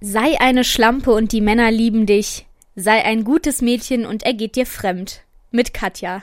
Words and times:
Sei 0.00 0.36
eine 0.40 0.62
Schlampe 0.62 1.10
und 1.12 1.32
die 1.32 1.40
Männer 1.40 1.72
lieben 1.72 2.06
dich. 2.06 2.46
Sei 2.76 3.04
ein 3.04 3.24
gutes 3.24 3.62
Mädchen 3.62 4.06
und 4.06 4.22
er 4.22 4.32
geht 4.32 4.54
dir 4.54 4.64
fremd. 4.64 5.22
Mit 5.50 5.74
Katja. 5.74 6.22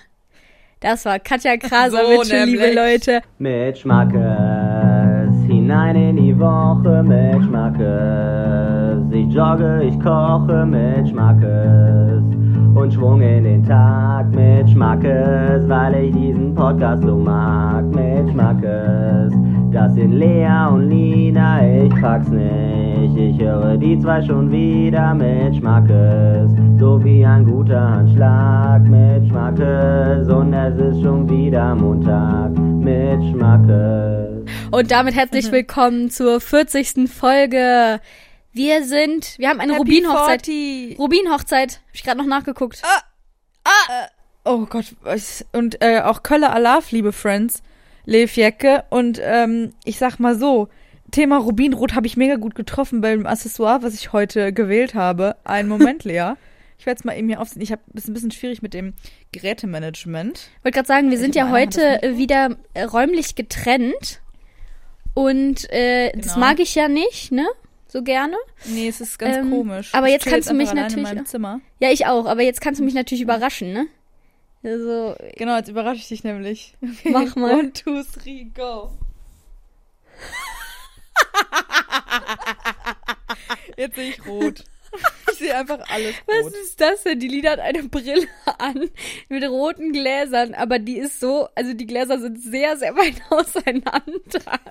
Das 0.80 1.04
war 1.04 1.20
Katja 1.20 1.58
Krasavitsch, 1.58 2.30
So 2.30 2.46
liebe. 2.46 2.72
Leute. 2.74 3.20
Mit 3.38 3.78
Schmackes, 3.78 5.36
hinein 5.48 5.96
in 5.98 6.16
die 6.16 6.40
Woche 6.40 7.04
mit 7.04 7.44
Schmackes. 7.44 9.12
Ich 9.12 9.34
jogge, 9.34 9.84
ich 9.84 10.00
koche 10.00 10.66
mit 10.66 11.10
Schmackes. 11.10 12.24
Und 12.76 12.94
Schwung 12.94 13.22
in 13.22 13.44
den 13.44 13.64
Tag 13.66 14.34
mit 14.34 14.70
Schmackes, 14.70 15.68
weil 15.68 15.96
ich 16.06 16.16
diesen 16.16 16.56
Podcast 16.56 17.04
so 17.04 17.18
mag 17.18 17.84
mit 17.94 18.32
Schmackes. 18.32 19.34
Das 19.76 19.94
sind 19.94 20.14
Lea 20.14 20.68
und 20.72 20.90
Lina, 20.90 21.60
ich 21.84 21.94
pack's 22.02 22.30
nicht. 22.30 23.18
Ich 23.18 23.38
höre 23.42 23.76
die 23.76 24.00
zwei 24.00 24.22
schon 24.26 24.50
wieder 24.50 25.14
mit 25.14 25.58
Schmackes. 25.58 26.50
So 26.80 27.04
wie 27.04 27.26
ein 27.26 27.44
guter 27.44 27.82
Handschlag 27.82 28.84
mit 28.84 29.28
Schmackes. 29.28 30.30
Und 30.30 30.54
es 30.54 30.78
ist 30.80 31.02
schon 31.04 31.30
wieder 31.30 31.76
Montag 31.76 32.52
mit 32.58 33.22
Schmackes. 33.32 34.46
Und 34.72 34.92
damit 34.92 35.14
Mhm. 35.14 35.20
herzlich 35.20 35.52
willkommen 35.52 36.10
zur 36.10 36.40
40. 36.40 37.10
Folge. 37.10 38.00
Wir 38.54 38.86
sind, 38.86 39.38
wir 39.40 39.50
haben 39.50 39.60
eine 39.60 39.76
Rubinhochzeit. 39.76 40.46
40. 40.46 40.98
Rubinhochzeit. 40.98 41.82
Hab 41.90 41.94
ich 41.96 42.04
gerade 42.06 42.18
noch 42.20 42.28
nachgeguckt. 42.28 42.82
Oh 44.46 44.66
Gott, 44.68 44.96
was- 45.04 45.44
und 45.52 45.84
äh, 45.84 46.00
auch 46.00 46.24
Kölle 46.24 46.52
Alaf, 46.52 46.92
liebe 46.92 47.12
Friends, 47.12 47.62
Lev 48.06 48.36
Jecke. 48.36 48.84
Und 48.90 49.20
ähm, 49.24 49.74
ich 49.84 49.98
sag 49.98 50.20
mal 50.20 50.38
so, 50.38 50.68
Thema 51.12 51.38
Rubinrot 51.38 51.94
habe 51.96 52.08
ich 52.08 52.18
mega 52.18 52.36
gut 52.36 52.56
getroffen 52.56 53.02
beim 53.02 53.26
Accessoire, 53.26 53.84
was 53.84 53.94
ich 53.94 54.14
heute 54.14 54.52
gewählt 54.54 54.96
habe. 54.96 55.36
Einen 55.44 55.70
Moment, 55.70 56.04
Lea. 56.06 56.34
Ich 56.78 56.86
werde 56.86 57.00
es 57.00 57.06
mal 57.06 57.18
eben 57.18 57.30
hier 57.30 57.40
aufsehen. 57.40 57.62
Ich 57.62 57.72
habe 57.72 57.82
es 57.94 58.08
ein 58.08 58.14
bisschen 58.14 58.32
schwierig 58.32 58.62
mit 58.62 58.74
dem 58.74 58.94
Gerätemanagement. 59.32 60.50
wollte 60.64 60.76
gerade 60.76 60.88
sagen, 60.88 61.10
wir 61.12 61.18
sind 61.18 61.36
hab 61.38 61.46
ja 61.48 61.52
heute 61.52 62.00
das 62.02 62.04
äh, 62.12 62.18
wieder 62.18 62.58
äh, 62.74 62.84
räumlich 62.84 63.36
getrennt. 63.36 64.22
Und 65.14 65.72
äh, 65.72 66.12
das 66.14 66.34
Genau. 66.34 66.46
mag 66.46 66.60
ich 66.60 66.76
ja 66.76 66.88
nicht, 66.90 67.32
ne? 67.32 67.48
So 67.88 68.04
gerne. 68.04 68.36
Nee, 68.66 68.90
es 68.90 69.00
ist 69.00 69.18
ganz 69.18 69.38
Ähm, 69.38 69.50
komisch. 69.52 69.94
aber 69.94 70.08
Ich 70.08 70.14
jetzt 70.14 70.26
kannst 70.26 70.50
du 70.50 70.54
mich 70.54 70.74
natürlich-. 70.74 71.08
Ja, 71.80 71.90
ich 71.92 72.06
auch. 72.08 72.26
Aber 72.26 72.42
jetzt 72.42 72.60
kannst 72.60 72.82
du 72.82 72.84
mich 72.84 72.94
natürlich 72.94 73.22
überraschen, 73.22 73.72
ne? 73.72 73.86
Also, 74.66 75.16
Genau, 75.36 75.56
jetzt 75.58 75.70
überrasche 75.70 76.00
ich 76.00 76.08
dich 76.08 76.24
nämlich. 76.24 76.74
Okay. 76.82 77.10
Mach 77.12 77.36
mal. 77.36 77.54
One, 77.60 77.74
two, 77.74 78.04
three, 78.04 78.46
go. 78.46 78.92
Jetzt 83.78 83.96
sehe 83.96 84.10
ich 84.10 84.26
rot. 84.26 84.64
Ich 85.32 85.40
sehe 85.40 85.56
einfach 85.58 85.80
alles 85.90 86.16
was 86.26 86.46
rot. 86.46 86.54
ist 86.54 86.80
das 86.80 87.04
denn? 87.04 87.20
Die 87.20 87.28
Lina 87.28 87.52
hat 87.52 87.60
eine 87.60 87.84
Brille 87.84 88.28
an 88.58 88.90
mit 89.28 89.44
roten 89.44 89.92
Gläsern, 89.92 90.54
aber 90.54 90.80
die 90.80 90.98
ist 91.00 91.20
so, 91.20 91.50
also 91.54 91.74
die 91.74 91.86
Gläser 91.86 92.20
sind 92.20 92.42
sehr, 92.42 92.78
sehr 92.78 92.96
weit 92.96 93.16
auseinander 93.30 94.22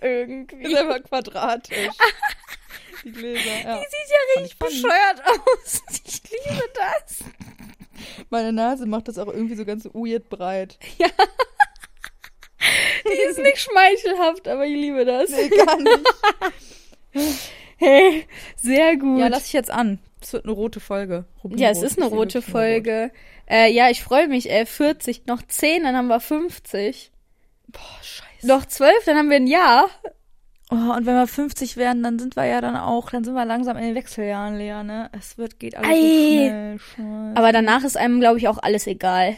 irgendwie. 0.00 0.62
Ist 0.65 0.77
einfach 0.77 1.03
quadratisch. 1.03 1.89
Die 3.05 3.12
Gläser, 3.12 3.61
ja. 3.65 3.77
Die 3.77 3.84
sieht 3.84 4.11
ja 4.11 4.41
richtig 4.41 4.59
bescheuert 4.59 5.22
aus. 5.27 5.83
Ich 6.06 6.22
liebe 6.31 6.65
das. 6.75 7.19
Meine 8.30 8.52
Nase 8.52 8.86
macht 8.86 9.08
das 9.08 9.19
auch 9.19 9.28
irgendwie 9.28 9.56
so 9.56 9.64
ganz 9.64 9.84
weird 9.86 10.28
breit. 10.28 10.78
Die 13.06 13.22
ist 13.28 13.38
nicht 13.38 13.58
schmeichelhaft, 13.58 14.48
aber 14.48 14.66
ich 14.66 14.74
liebe 14.74 15.05
das. 15.05 15.30
Nee, 15.30 15.48
gar 15.48 15.77
nicht. 15.77 16.00
Hey, 17.77 18.27
sehr 18.56 18.97
gut. 18.97 19.19
Ja, 19.19 19.27
lass 19.27 19.47
ich 19.47 19.52
jetzt 19.52 19.70
an. 19.70 19.98
Es 20.20 20.32
wird 20.32 20.44
eine 20.44 20.52
rote 20.52 20.80
Folge. 20.80 21.25
Rubinrot. 21.42 21.60
Ja, 21.60 21.70
es 21.70 21.82
ist 21.82 21.98
eine 21.98 22.08
rote 22.08 22.38
rot. 22.38 22.48
Folge. 22.48 23.10
Äh, 23.47 23.70
ja, 23.72 23.91
ich 23.91 24.02
freue 24.02 24.28
mich. 24.28 24.48
Äh, 24.48 24.64
40, 24.64 25.27
noch 25.27 25.42
10, 25.42 25.82
dann 25.82 25.97
haben 25.97 26.06
wir 26.06 26.20
50. 26.20 27.10
Boah, 27.69 27.81
scheiße. 28.00 28.47
Noch 28.47 28.65
12, 28.65 29.04
dann 29.04 29.19
haben 29.19 29.28
wir 29.28 29.36
ein 29.36 29.47
Jahr. 29.47 29.91
Oh, 30.74 30.92
und 30.96 31.06
wenn 31.06 31.14
wir 31.14 31.26
50 31.28 31.76
werden, 31.76 32.02
dann 32.02 32.18
sind 32.18 32.34
wir 32.34 32.44
ja 32.46 32.60
dann 32.60 32.74
auch, 32.76 33.10
dann 33.10 33.22
sind 33.22 33.34
wir 33.34 33.44
langsam 33.44 33.76
in 33.76 33.84
den 33.84 33.94
Wechseljahren, 33.94 34.56
Lea, 34.56 34.82
ne? 34.82 35.08
Es 35.16 35.38
wird, 35.38 35.60
geht 35.60 35.76
alles 35.76 35.88
so 35.88 35.94
schnell. 35.94 36.78
Scheiße. 36.78 37.32
Aber 37.36 37.52
danach 37.52 37.84
ist 37.84 37.96
einem, 37.96 38.18
glaube 38.18 38.38
ich, 38.38 38.48
auch 38.48 38.58
alles 38.60 38.88
egal. 38.88 39.36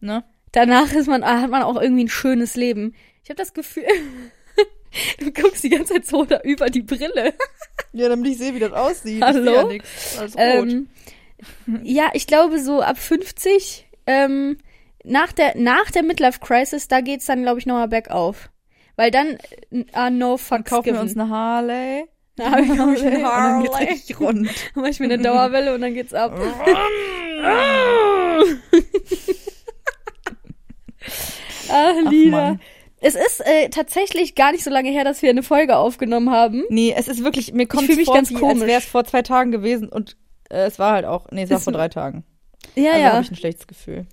ne? 0.00 0.24
Danach 0.52 0.92
ist 0.92 1.06
man, 1.06 1.24
hat 1.24 1.48
man 1.48 1.62
auch 1.62 1.80
irgendwie 1.80 2.04
ein 2.04 2.08
schönes 2.10 2.54
Leben. 2.56 2.94
Ich 3.24 3.30
habe 3.30 3.38
das 3.38 3.54
Gefühl, 3.54 3.84
du 5.20 5.32
guckst 5.32 5.64
die 5.64 5.70
ganze 5.70 5.94
Zeit 5.94 6.06
so 6.06 6.24
da 6.26 6.40
über 6.42 6.66
die 6.68 6.82
Brille. 6.82 7.34
Ja, 7.94 8.08
damit 8.08 8.26
ich 8.26 8.38
sehe, 8.38 8.54
wie 8.54 8.58
das 8.58 8.72
aussieht. 8.72 9.22
Hallo? 9.22 9.52
Ja 9.52 9.64
nix. 9.64 10.16
Alles 10.18 10.34
rot. 10.34 10.38
Ähm, 10.38 10.88
ja, 11.82 12.08
ich 12.14 12.26
glaube 12.26 12.58
so 12.58 12.80
ab 12.80 12.96
50, 12.96 13.86
ähm, 14.06 14.56
nach 15.04 15.32
der, 15.32 15.58
nach 15.58 15.90
der 15.90 16.02
Midlife 16.02 16.40
Crisis, 16.40 16.88
da 16.88 17.02
geht's 17.02 17.26
dann, 17.26 17.42
glaube 17.42 17.58
ich, 17.58 17.66
nochmal 17.66 17.88
bergauf. 17.88 18.48
Weil 18.96 19.10
dann, 19.10 19.38
äh, 19.70 19.84
ah, 19.92 20.10
no 20.10 20.36
fucks 20.36 20.70
kaufen 20.70 20.86
wir 20.86 20.92
given. 20.92 21.02
uns 21.08 21.16
eine 21.16 21.28
Harley. 21.30 22.04
Da 22.36 22.50
hab 22.50 22.60
ich 22.60 22.68
noch 22.68 22.86
Und 22.86 22.98
eine 23.02 23.10
dann 23.22 23.62
geht's 23.62 23.74
Harley. 23.74 23.88
richtig 23.88 24.20
rund. 24.20 24.46
Dann 24.74 24.82
mach 24.82 24.86
ich 24.88 25.00
mir 25.00 25.06
eine 25.06 25.18
Dauerwelle 25.18 25.74
und 25.74 25.80
dann 25.82 25.94
geht's 25.94 26.14
ab. 26.14 26.32
ah. 27.42 28.38
Mann. 32.30 32.60
Es 33.00 33.14
ist 33.16 33.40
äh, 33.44 33.68
tatsächlich 33.68 34.34
gar 34.36 34.52
nicht 34.52 34.62
so 34.62 34.70
lange 34.70 34.90
her, 34.90 35.04
dass 35.04 35.22
wir 35.22 35.30
eine 35.30 35.42
Folge 35.42 35.76
aufgenommen 35.76 36.30
haben. 36.30 36.62
Nee, 36.68 36.94
es 36.96 37.08
ist 37.08 37.24
wirklich, 37.24 37.52
mir 37.52 37.66
kommt 37.66 37.88
mich 37.88 38.04
vor, 38.04 38.14
ganz 38.14 38.30
wie, 38.30 38.34
komisch. 38.34 38.60
als 38.62 38.66
wäre 38.66 38.78
es 38.78 38.84
vor 38.86 39.04
zwei 39.04 39.22
Tagen 39.22 39.50
gewesen 39.50 39.88
und 39.88 40.16
äh, 40.50 40.66
es 40.66 40.78
war 40.78 40.92
halt 40.92 41.04
auch, 41.04 41.26
nee, 41.32 41.42
es 41.42 41.50
war 41.50 41.56
Ist- 41.58 41.64
vor 41.64 41.72
drei 41.72 41.88
Tagen. 41.88 42.24
Ja, 42.76 42.92
also 42.92 43.02
ja. 43.02 43.12
habe 43.12 43.22
ich 43.24 43.30
ein 43.30 43.36
schlechtes 43.36 43.66
Gefühl. 43.66 44.06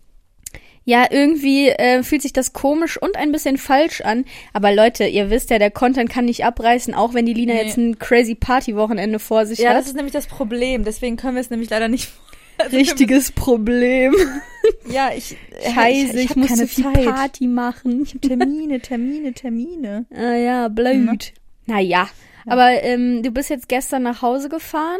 Ja, 0.86 1.06
irgendwie 1.12 1.70
äh, 1.70 2.02
fühlt 2.04 2.22
sich 2.24 2.34
das 2.34 2.54
komisch 2.54 3.00
und 3.00 3.16
ein 3.16 3.32
bisschen 3.32 3.58
falsch 3.58 4.02
an. 4.02 4.26
Aber 4.54 4.74
Leute, 4.74 5.06
ihr 5.06 5.30
wisst 5.30 5.50
ja, 5.52 5.60
der 5.60 5.70
Content 5.72 6.10
kann 6.10 6.26
nicht 6.26 6.46
abreißen, 6.46 6.94
auch 6.96 7.14
wenn 7.14 7.26
die 7.28 7.34
Lina 7.34 7.54
Nee. 7.54 7.64
jetzt 7.64 7.78
ein 7.78 8.00
crazy 8.00 8.34
Party-Wochenende 8.36 9.20
vor 9.20 9.46
sich 9.46 9.60
Ja, 9.60 9.70
hat. 9.72 9.78
das 9.78 9.88
ist 9.88 9.96
nämlich 9.96 10.14
das 10.14 10.26
Problem. 10.28 10.84
Deswegen 10.84 11.16
können 11.18 11.36
wir 11.36 11.42
es 11.42 11.50
nämlich 11.50 11.70
leider 11.70 11.88
nicht. 11.88 12.10
Also 12.62 12.76
richtiges 12.76 13.32
Problem. 13.32 14.14
Ja, 14.92 15.12
ich. 15.16 15.38
Scheiße, 15.74 16.20
ich, 16.20 16.30
hab 16.32 16.36
muss 16.38 16.50
keine 16.50 16.62
so 16.62 16.68
viel 16.68 16.84
Zeit. 16.94 17.06
Party 17.06 17.48
machen. 17.48 18.06
Termine, 18.22 18.82
Termine, 18.82 19.32
Termine. 19.34 20.06
Ah 20.14 20.34
ja, 20.36 20.68
blöd. 20.68 21.32
Naja, 21.68 22.10
aber 22.46 22.84
ähm, 22.84 23.24
du 23.24 23.32
bist 23.32 23.50
jetzt 23.50 23.70
gestern 23.70 24.04
nach 24.04 24.22
Hause 24.22 24.50
gefahren. 24.50 25.00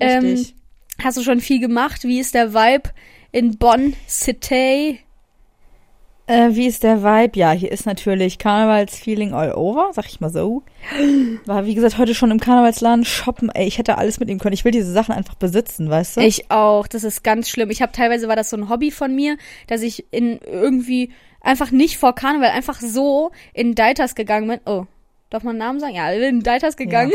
Richtig. 0.00 0.54
Ähm, 0.56 1.04
hast 1.04 1.18
du 1.18 1.22
schon 1.22 1.40
viel 1.40 1.60
gemacht? 1.60 2.02
Wie 2.02 2.18
ist 2.18 2.34
der 2.34 2.52
Vibe 2.52 2.90
in 3.32 3.58
Bonn 3.58 3.94
City? 4.08 5.00
Äh, 6.28 6.50
wie 6.52 6.66
ist 6.66 6.84
der 6.84 7.02
Vibe? 7.02 7.36
Ja, 7.38 7.50
hier 7.50 7.72
ist 7.72 7.84
natürlich 7.84 8.38
Karnevalsfeeling 8.38 9.34
all 9.34 9.52
over, 9.54 9.90
sag 9.92 10.06
ich 10.06 10.20
mal 10.20 10.30
so. 10.30 10.62
War, 11.46 11.66
wie 11.66 11.74
gesagt, 11.74 11.98
heute 11.98 12.14
schon 12.14 12.30
im 12.30 12.38
Karnevalsladen 12.38 13.04
shoppen. 13.04 13.50
Ey, 13.50 13.66
ich 13.66 13.78
hätte 13.78 13.98
alles 13.98 14.20
mitnehmen 14.20 14.38
können. 14.38 14.52
Ich 14.54 14.64
will 14.64 14.70
diese 14.70 14.92
Sachen 14.92 15.12
einfach 15.14 15.34
besitzen, 15.34 15.90
weißt 15.90 16.16
du? 16.18 16.20
Ich 16.20 16.50
auch. 16.50 16.86
Das 16.86 17.02
ist 17.02 17.24
ganz 17.24 17.48
schlimm. 17.48 17.70
Ich 17.70 17.82
habe 17.82 17.92
teilweise 17.92 18.28
war 18.28 18.36
das 18.36 18.50
so 18.50 18.56
ein 18.56 18.68
Hobby 18.68 18.92
von 18.92 19.14
mir, 19.14 19.36
dass 19.66 19.82
ich 19.82 20.06
in 20.12 20.38
irgendwie 20.38 21.10
einfach 21.40 21.72
nicht 21.72 21.98
vor 21.98 22.14
Karneval 22.14 22.50
einfach 22.50 22.80
so 22.80 23.32
in 23.52 23.74
Deitas 23.74 24.14
gegangen 24.14 24.46
bin. 24.48 24.60
Oh, 24.64 24.86
darf 25.28 25.42
man 25.42 25.58
Namen 25.58 25.80
sagen? 25.80 25.96
Ja, 25.96 26.12
in 26.12 26.42
Deitas 26.44 26.76
gegangen. 26.76 27.12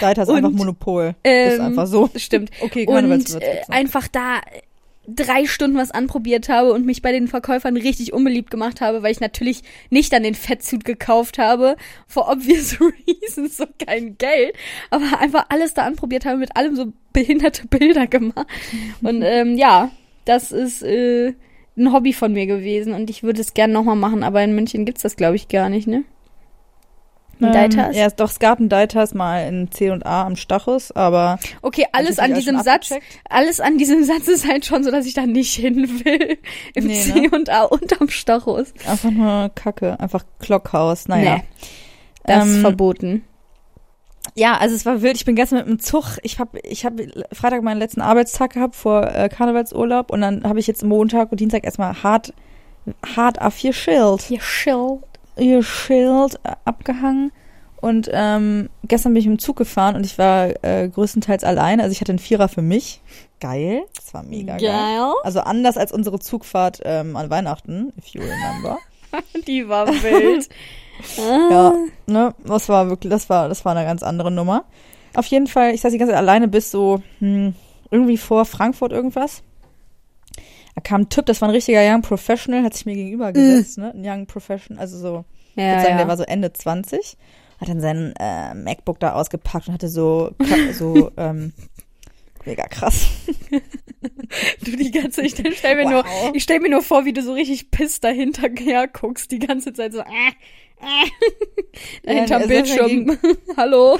Deiter 0.00 0.24
ist 0.24 0.28
Und, 0.28 0.36
einfach 0.36 0.50
Monopol. 0.50 1.14
ist 1.22 1.54
ähm, 1.54 1.60
einfach 1.62 1.86
so. 1.86 2.10
Stimmt. 2.16 2.50
Okay, 2.60 2.86
und 2.86 2.94
Karnevalswirt 2.94 3.42
äh, 3.42 3.52
gibt's 3.54 3.68
noch. 3.68 3.76
einfach 3.76 4.08
da 4.08 4.40
drei 5.06 5.46
Stunden 5.46 5.76
was 5.76 5.90
anprobiert 5.90 6.48
habe 6.48 6.72
und 6.72 6.86
mich 6.86 7.02
bei 7.02 7.12
den 7.12 7.28
Verkäufern 7.28 7.76
richtig 7.76 8.12
unbeliebt 8.12 8.50
gemacht 8.50 8.80
habe, 8.80 9.02
weil 9.02 9.12
ich 9.12 9.20
natürlich 9.20 9.62
nicht 9.90 10.12
dann 10.12 10.22
den 10.22 10.34
Fettsuit 10.34 10.84
gekauft 10.84 11.38
habe, 11.38 11.76
for 12.06 12.30
obvious 12.30 12.78
reasons, 13.06 13.56
so 13.56 13.66
kein 13.84 14.16
Geld, 14.18 14.54
aber 14.90 15.20
einfach 15.20 15.46
alles 15.48 15.74
da 15.74 15.82
anprobiert 15.82 16.24
habe, 16.24 16.38
mit 16.38 16.56
allem 16.56 16.76
so 16.76 16.92
behinderte 17.12 17.66
Bilder 17.68 18.06
gemacht. 18.06 18.46
Und 19.02 19.22
ähm, 19.24 19.56
ja, 19.56 19.90
das 20.24 20.52
ist 20.52 20.82
äh, 20.82 21.34
ein 21.76 21.92
Hobby 21.92 22.12
von 22.12 22.32
mir 22.32 22.46
gewesen 22.46 22.94
und 22.94 23.10
ich 23.10 23.22
würde 23.22 23.40
es 23.40 23.54
gern 23.54 23.72
nochmal 23.72 23.96
machen, 23.96 24.22
aber 24.22 24.42
in 24.42 24.54
München 24.54 24.84
gibt's 24.84 25.02
das, 25.02 25.16
glaube 25.16 25.36
ich, 25.36 25.48
gar 25.48 25.68
nicht, 25.68 25.86
ne? 25.86 26.04
In 27.46 27.52
Deitas? 27.52 27.94
Ähm, 27.94 28.00
ja, 28.02 28.08
doch, 28.10 28.30
es 28.30 28.38
gab 28.38 28.58
ein 28.60 28.68
Deitas 28.68 29.14
mal 29.14 29.46
in 29.48 29.70
C 29.70 29.90
und 29.90 30.04
A 30.06 30.24
am 30.26 30.36
Stachus, 30.36 30.92
aber 30.92 31.38
Okay, 31.62 31.86
alles 31.92 32.18
an 32.18 32.34
diesem 32.34 32.60
Satz, 32.62 32.90
alles 33.28 33.60
an 33.60 33.78
diesem 33.78 34.04
Satz 34.04 34.28
ist 34.28 34.46
halt 34.48 34.64
schon 34.66 34.84
so, 34.84 34.90
dass 34.90 35.06
ich 35.06 35.14
da 35.14 35.26
nicht 35.26 35.54
hin 35.54 35.88
will. 36.04 36.38
Im 36.74 36.86
Nee, 36.86 37.00
C 37.00 37.20
ne? 37.20 37.30
und 37.30 37.50
A 37.50 37.62
unterm 37.64 38.08
Stachus. 38.08 38.72
einfach 38.88 39.10
nur 39.10 39.50
Kacke. 39.54 39.98
Einfach 40.00 40.24
Klockhaus. 40.40 41.08
Naja. 41.08 41.36
Nee, 41.36 41.42
das 42.24 42.46
ist 42.46 42.54
Ähm, 42.56 42.60
verboten. 42.60 43.24
Ja, 44.36 44.56
also 44.56 44.74
es 44.74 44.84
war 44.86 45.02
wild. 45.02 45.16
Ich 45.16 45.24
bin 45.26 45.36
gestern 45.36 45.58
mit 45.58 45.68
dem 45.68 45.78
Zug. 45.78 46.16
Ich 46.22 46.38
habe 46.40 46.58
ich 46.60 46.84
hab 46.84 46.94
Freitag 47.32 47.62
meinen 47.62 47.78
letzten 47.78 48.00
Arbeitstag 48.00 48.54
gehabt 48.54 48.74
vor 48.74 49.06
äh, 49.14 49.28
Karnevalsurlaub 49.28 50.10
und 50.10 50.22
dann 50.22 50.42
habe 50.44 50.58
ich 50.58 50.66
jetzt 50.66 50.82
Montag 50.82 51.30
und 51.30 51.38
Dienstag 51.40 51.64
erstmal 51.64 52.02
hart, 52.02 52.32
hart 53.14 53.40
auf 53.40 53.62
ihr 53.62 53.72
Schild, 53.72 54.22
Hier 54.22 54.40
Schild. 54.40 55.00
Ihr 55.36 55.62
Schild 55.62 56.36
äh, 56.44 56.52
abgehangen 56.64 57.32
Und 57.80 58.08
ähm, 58.12 58.70
gestern 58.84 59.12
bin 59.12 59.20
ich 59.20 59.26
im 59.26 59.38
Zug 59.38 59.56
gefahren 59.56 59.94
und 59.94 60.06
ich 60.06 60.16
war 60.16 60.48
äh, 60.64 60.88
größtenteils 60.88 61.44
allein. 61.44 61.80
Also 61.80 61.92
ich 61.92 62.00
hatte 62.00 62.12
einen 62.12 62.18
Vierer 62.18 62.48
für 62.48 62.62
mich. 62.62 63.02
Geil. 63.40 63.82
Das 63.94 64.14
war 64.14 64.22
mega 64.22 64.56
geil. 64.56 64.70
Geil. 64.70 65.12
Also 65.22 65.40
anders 65.40 65.76
als 65.76 65.92
unsere 65.92 66.18
Zugfahrt 66.18 66.80
ähm, 66.84 67.14
an 67.16 67.28
Weihnachten, 67.28 67.92
if 67.98 68.06
you 68.08 68.22
remember. 68.22 68.78
Die 69.46 69.68
war 69.68 69.86
wild. 69.86 70.48
Ja, 71.18 71.74
ne, 72.06 72.34
das 72.44 72.68
war 72.68 72.88
wirklich, 72.88 73.10
das 73.10 73.28
war, 73.28 73.48
das 73.48 73.64
war 73.64 73.74
eine 73.74 73.84
ganz 73.84 74.04
andere 74.04 74.30
Nummer. 74.30 74.64
Auf 75.14 75.26
jeden 75.26 75.48
Fall, 75.48 75.74
ich 75.74 75.80
saß 75.80 75.90
die 75.90 75.98
ganze 75.98 76.12
Zeit 76.12 76.20
alleine 76.20 76.46
bis 76.46 76.70
so 76.70 77.02
hm, 77.18 77.52
irgendwie 77.90 78.16
vor 78.16 78.44
Frankfurt 78.44 78.92
irgendwas. 78.92 79.42
Da 80.74 80.80
kam 80.82 81.02
ein 81.02 81.08
Typ, 81.08 81.26
das 81.26 81.40
war 81.40 81.48
ein 81.48 81.54
richtiger 81.54 81.80
Young 81.82 82.02
Professional, 82.02 82.62
hat 82.64 82.74
sich 82.74 82.84
mir 82.86 82.94
gegenüber 82.94 83.32
gesetzt, 83.32 83.78
ne? 83.78 83.92
Ein 83.94 84.02
Young 84.04 84.26
Professional, 84.26 84.80
also 84.80 84.98
so, 84.98 85.24
ich 85.54 85.62
Ja, 85.62 85.68
würde 85.70 85.80
sagen, 85.82 85.92
ja. 85.92 85.98
der 85.98 86.08
war 86.08 86.16
so 86.16 86.24
Ende 86.24 86.52
20, 86.52 87.16
hat 87.60 87.68
dann 87.68 87.80
sein 87.80 88.12
äh, 88.18 88.54
MacBook 88.54 88.98
da 88.98 89.12
ausgepackt 89.12 89.68
und 89.68 89.74
hatte 89.74 89.88
so, 89.88 90.32
so, 90.72 91.12
ähm, 91.16 91.52
mega 92.44 92.66
krass. 92.66 93.06
Du 94.64 94.76
die 94.76 94.90
ganze, 94.90 95.22
ich 95.22 95.34
stell 95.56 95.76
mir 95.76 95.88
nur, 95.88 96.04
Wow. 96.04 96.32
ich 96.34 96.42
stell 96.42 96.60
mir 96.60 96.70
nur 96.70 96.82
vor, 96.82 97.04
wie 97.04 97.12
du 97.12 97.22
so 97.22 97.32
richtig 97.34 97.70
piss 97.70 98.00
dahinter 98.00 98.48
guckst, 98.92 99.30
die 99.30 99.38
ganze 99.38 99.72
Zeit 99.72 99.92
so, 99.92 100.00
äh, 100.00 100.04
äh, 102.02 102.20
das 102.26 102.30
war 102.30 102.40
Bildschirm. 102.46 103.16
Hallo. 103.56 103.98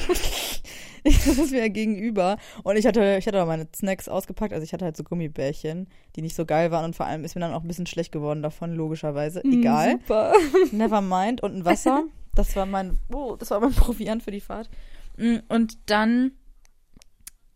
Ich 1.09 1.23
saß 1.23 1.51
mir 1.51 1.69
gegenüber 1.69 2.39
und 2.63 2.77
ich 2.77 2.87
hatte, 2.87 3.17
ich 3.19 3.27
hatte 3.27 3.43
auch 3.43 3.47
meine 3.47 3.69
Snacks 3.77 4.09
ausgepackt, 4.09 4.55
also 4.55 4.65
ich 4.65 4.73
hatte 4.73 4.87
halt 4.87 4.97
so 4.97 5.05
Gummibärchen, 5.05 5.87
die 6.17 6.23
nicht 6.23 6.35
so 6.35 6.47
geil 6.47 6.71
waren 6.71 6.87
und 6.87 6.97
vor 6.97 7.05
allem 7.07 7.25
ist 7.25 7.35
mir 7.35 7.43
dann 7.43 7.53
auch 7.53 7.61
ein 7.63 7.69
bisschen 7.69 7.87
schlecht 7.87 8.11
geworden 8.11 8.43
davon, 8.43 8.75
logischerweise. 8.75 9.45
Egal. 9.45 9.93
Hm, 9.93 9.99
Super. 10.01 10.33
Never 10.73 11.01
mind. 11.03 11.43
Und 11.43 11.57
ein 11.57 11.65
Wasser. 11.65 12.05
Das 12.35 12.57
war 12.57 12.65
mein, 12.67 12.99
oh, 13.13 13.37
das 13.37 13.51
war 13.51 13.61
mein 13.61 13.73
Proviant 13.75 14.23
für 14.23 14.31
die 14.31 14.41
Fahrt. 14.41 14.71
Mm, 15.19 15.37
Und 15.49 15.77
dann 15.91 16.33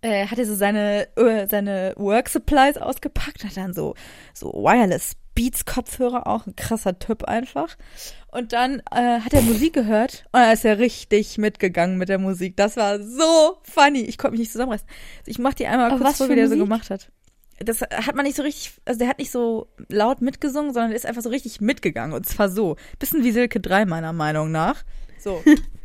äh, 0.03 0.27
hat 0.27 0.39
er 0.39 0.47
so 0.47 0.55
seine, 0.55 1.09
äh, 1.17 1.47
seine 1.49 1.95
Work 1.97 2.29
Supplies 2.29 2.77
ausgepackt, 2.77 3.45
hat 3.45 3.57
dann 3.57 3.73
so, 3.73 3.95
so 4.35 4.53
Wireless 4.53 5.17
Beats 5.39 5.65
Kopfhörer, 5.65 6.27
auch 6.27 6.49
ein 6.49 6.57
krasser 6.57 6.99
Typ 6.99 7.23
einfach. 7.23 7.77
Und 8.33 8.53
dann 8.53 8.83
äh, 8.91 9.21
hat 9.21 9.33
er 9.33 9.43
Musik 9.43 9.73
gehört 9.73 10.25
und 10.33 10.41
er 10.41 10.53
ist 10.53 10.65
ja 10.65 10.73
richtig 10.73 11.39
mitgegangen 11.39 11.97
mit 11.97 12.09
der 12.09 12.19
Musik. 12.19 12.57
Das 12.57 12.77
war 12.77 13.01
so 13.01 13.57
funny. 13.63 14.01
Ich 14.01 14.19
konnte 14.19 14.33
mich 14.33 14.41
nicht 14.41 14.51
zusammenreißen. 14.51 14.89
Ich 15.27 15.39
mach 15.39 15.55
dir 15.55 15.71
einmal 15.71 15.93
Aber 15.93 16.01
kurz 16.01 16.17
vor, 16.17 16.29
wie 16.29 16.35
der 16.35 16.49
so 16.49 16.57
gemacht 16.57 16.91
hat. 16.91 17.13
Das 17.61 17.83
hat 17.83 18.17
man 18.17 18.25
nicht 18.25 18.35
so 18.35 18.43
richtig, 18.43 18.73
also 18.85 18.99
der 18.99 19.07
hat 19.07 19.21
nicht 19.21 19.31
so 19.31 19.69
laut 19.89 20.23
mitgesungen, 20.23 20.73
sondern 20.73 20.91
der 20.91 20.97
ist 20.97 21.07
einfach 21.07 21.23
so 21.23 21.29
richtig 21.31 21.61
mitgegangen. 21.61 22.17
Und 22.17 22.27
zwar 22.27 22.49
so. 22.49 22.75
Bisschen 22.99 23.23
wie 23.23 23.31
Silke 23.31 23.61
3, 23.61 23.85
meiner 23.85 24.13
Meinung 24.13 24.51
nach. 24.51 24.83
So. 25.21 25.41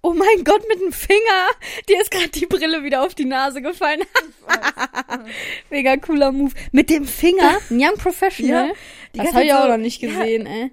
Oh 0.00 0.12
mein 0.14 0.44
Gott, 0.44 0.62
mit 0.68 0.80
dem 0.80 0.92
Finger. 0.92 1.48
Dir 1.88 2.00
ist 2.00 2.10
gerade 2.10 2.28
die 2.28 2.46
Brille 2.46 2.84
wieder 2.84 3.02
auf 3.02 3.14
die 3.14 3.24
Nase 3.24 3.60
gefallen. 3.60 4.02
Mega 5.70 5.96
cooler 5.96 6.32
Move. 6.32 6.52
Mit 6.72 6.90
dem 6.90 7.04
Finger? 7.04 7.58
Ein 7.70 7.80
Young 7.80 7.96
Professional? 7.98 8.68
Ja, 9.12 9.24
das 9.24 9.34
habe 9.34 9.44
ich 9.44 9.52
auch 9.52 9.62
so- 9.62 9.68
noch 9.68 9.76
nicht 9.76 10.00
Ja. 10.00 10.08
gesehen, 10.10 10.46
ey. 10.46 10.70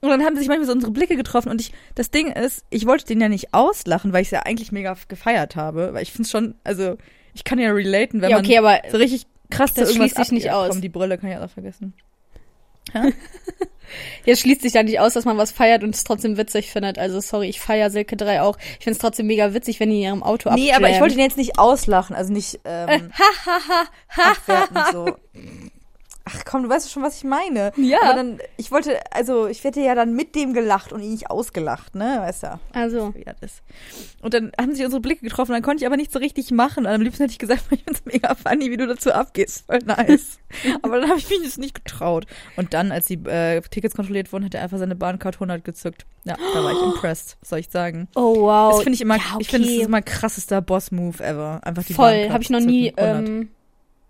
Und 0.00 0.08
dann 0.10 0.24
haben 0.24 0.36
sich 0.36 0.48
manchmal 0.48 0.66
so 0.66 0.72
unsere 0.72 0.90
Blicke 0.90 1.14
getroffen 1.14 1.48
und 1.50 1.60
ich, 1.60 1.72
das 1.94 2.10
Ding 2.10 2.32
ist, 2.32 2.64
ich 2.70 2.86
wollte 2.86 3.04
den 3.06 3.20
ja 3.20 3.28
nicht 3.28 3.54
auslachen, 3.54 4.12
weil 4.12 4.22
ich 4.22 4.28
es 4.28 4.32
ja 4.32 4.40
eigentlich 4.40 4.72
mega 4.72 4.96
gefeiert 5.06 5.54
habe, 5.54 5.94
weil 5.94 6.02
ich 6.02 6.10
finde 6.10 6.24
es 6.24 6.30
schon, 6.32 6.56
also, 6.64 6.96
ich 7.34 7.44
kann 7.44 7.60
ja 7.60 7.70
relaten, 7.70 8.20
wenn 8.20 8.30
Ja, 8.30 8.38
okay, 8.40 8.60
man 8.60 8.78
aber 8.80 8.90
so 8.90 8.96
richtig 8.96 9.26
krass 9.48 9.72
das 9.74 9.90
irgendwas 9.90 10.10
schließt 10.10 10.16
sich 10.30 10.32
nicht 10.32 10.50
abgeht. 10.50 10.60
aus. 10.64 10.68
Komm, 10.70 10.80
die 10.80 10.88
Brille 10.88 11.18
kann 11.18 11.30
ich 11.30 11.36
auch 11.36 11.48
vergessen. 11.48 11.94
jetzt 14.24 14.40
schließt 14.40 14.62
sich 14.62 14.74
ja 14.74 14.82
nicht 14.82 15.00
aus, 15.00 15.14
dass 15.14 15.24
man 15.24 15.38
was 15.38 15.52
feiert 15.52 15.82
und 15.82 15.94
es 15.94 16.04
trotzdem 16.04 16.36
witzig 16.36 16.70
findet. 16.70 16.98
Also 16.98 17.20
sorry, 17.20 17.48
ich 17.48 17.60
feier 17.60 17.90
Silke 17.90 18.16
3 18.16 18.42
auch. 18.42 18.58
Ich 18.78 18.84
finde 18.84 18.92
es 18.92 18.98
trotzdem 18.98 19.26
mega 19.26 19.54
witzig, 19.54 19.80
wenn 19.80 19.90
die 19.90 19.96
in 19.96 20.02
ihrem 20.02 20.22
Auto 20.22 20.52
Nee, 20.52 20.72
aber 20.72 20.90
ich 20.90 21.00
wollte 21.00 21.14
ihn 21.14 21.20
jetzt 21.20 21.36
nicht 21.36 21.58
auslachen, 21.58 22.14
also 22.14 22.32
nicht 22.32 22.60
ähm, 22.64 23.12
abwertend 24.08 24.86
so. 24.92 25.16
Ach 26.24 26.44
komm, 26.44 26.62
du 26.62 26.68
weißt 26.68 26.90
schon, 26.90 27.02
was 27.02 27.16
ich 27.16 27.24
meine. 27.24 27.72
Ja. 27.76 27.98
Aber 28.04 28.14
dann, 28.14 28.38
ich 28.56 28.70
wollte, 28.70 28.98
also 29.12 29.46
ich 29.48 29.64
hätte 29.64 29.80
ja 29.80 29.94
dann 29.94 30.14
mit 30.14 30.34
dem 30.34 30.52
gelacht 30.54 30.92
und 30.92 31.02
ihn 31.02 31.10
nicht 31.12 31.30
ausgelacht, 31.30 31.94
ne? 31.94 32.18
Weißt 32.20 32.44
ja. 32.44 32.60
Also, 32.72 33.12
wie 33.14 33.24
das 33.24 33.36
ist. 33.40 33.62
Und 34.20 34.34
dann 34.34 34.52
haben 34.60 34.74
sich 34.74 34.84
unsere 34.84 35.00
Blicke 35.00 35.24
getroffen, 35.24 35.52
dann 35.52 35.62
konnte 35.62 35.82
ich 35.82 35.86
aber 35.86 35.96
nicht 35.96 36.12
so 36.12 36.18
richtig 36.20 36.50
machen. 36.52 36.86
Und 36.86 36.92
am 36.92 37.00
liebsten 37.00 37.22
hätte 37.24 37.32
ich 37.32 37.38
gesagt, 37.38 37.64
ich 37.70 37.82
find's 37.84 38.04
mega 38.04 38.34
funny, 38.34 38.70
wie 38.70 38.76
du 38.76 38.86
dazu 38.86 39.12
abgehst. 39.12 39.66
Voll 39.66 39.80
nice. 39.84 40.38
aber 40.82 41.00
dann 41.00 41.08
habe 41.08 41.18
ich 41.18 41.28
mich 41.28 41.40
das 41.42 41.56
nicht 41.58 41.74
getraut. 41.74 42.26
Und 42.56 42.72
dann, 42.74 42.92
als 42.92 43.06
die 43.06 43.14
äh, 43.24 43.60
Tickets 43.62 43.94
kontrolliert 43.94 44.32
wurden, 44.32 44.44
hat 44.44 44.54
er 44.54 44.62
einfach 44.62 44.78
seine 44.78 44.94
Bahncard 44.94 45.36
100 45.36 45.64
gezückt. 45.64 46.06
Ja, 46.24 46.36
da 46.54 46.62
war 46.62 46.72
ich 46.72 46.82
impressed, 46.94 47.36
soll 47.42 47.58
ich 47.58 47.70
sagen. 47.70 48.06
oh 48.14 48.36
wow. 48.42 48.72
Das 48.74 48.82
finde 48.84 48.94
ich 48.94 49.00
immer, 49.00 49.16
Ja, 49.16 49.36
ich 49.40 49.48
finde, 49.48 49.66
das 49.66 49.72
okay. 49.74 49.82
ist 49.82 49.86
immer 49.88 50.02
krassester 50.02 50.60
Boss-Move 50.62 51.22
ever. 51.22 51.60
Einfach 51.64 51.82
die 51.82 51.94
Voll, 51.94 52.28
habe 52.30 52.42
ich 52.42 52.50
noch 52.50 52.60
nie 52.60 52.94
100. 52.96 53.28
ähm, 53.28 53.48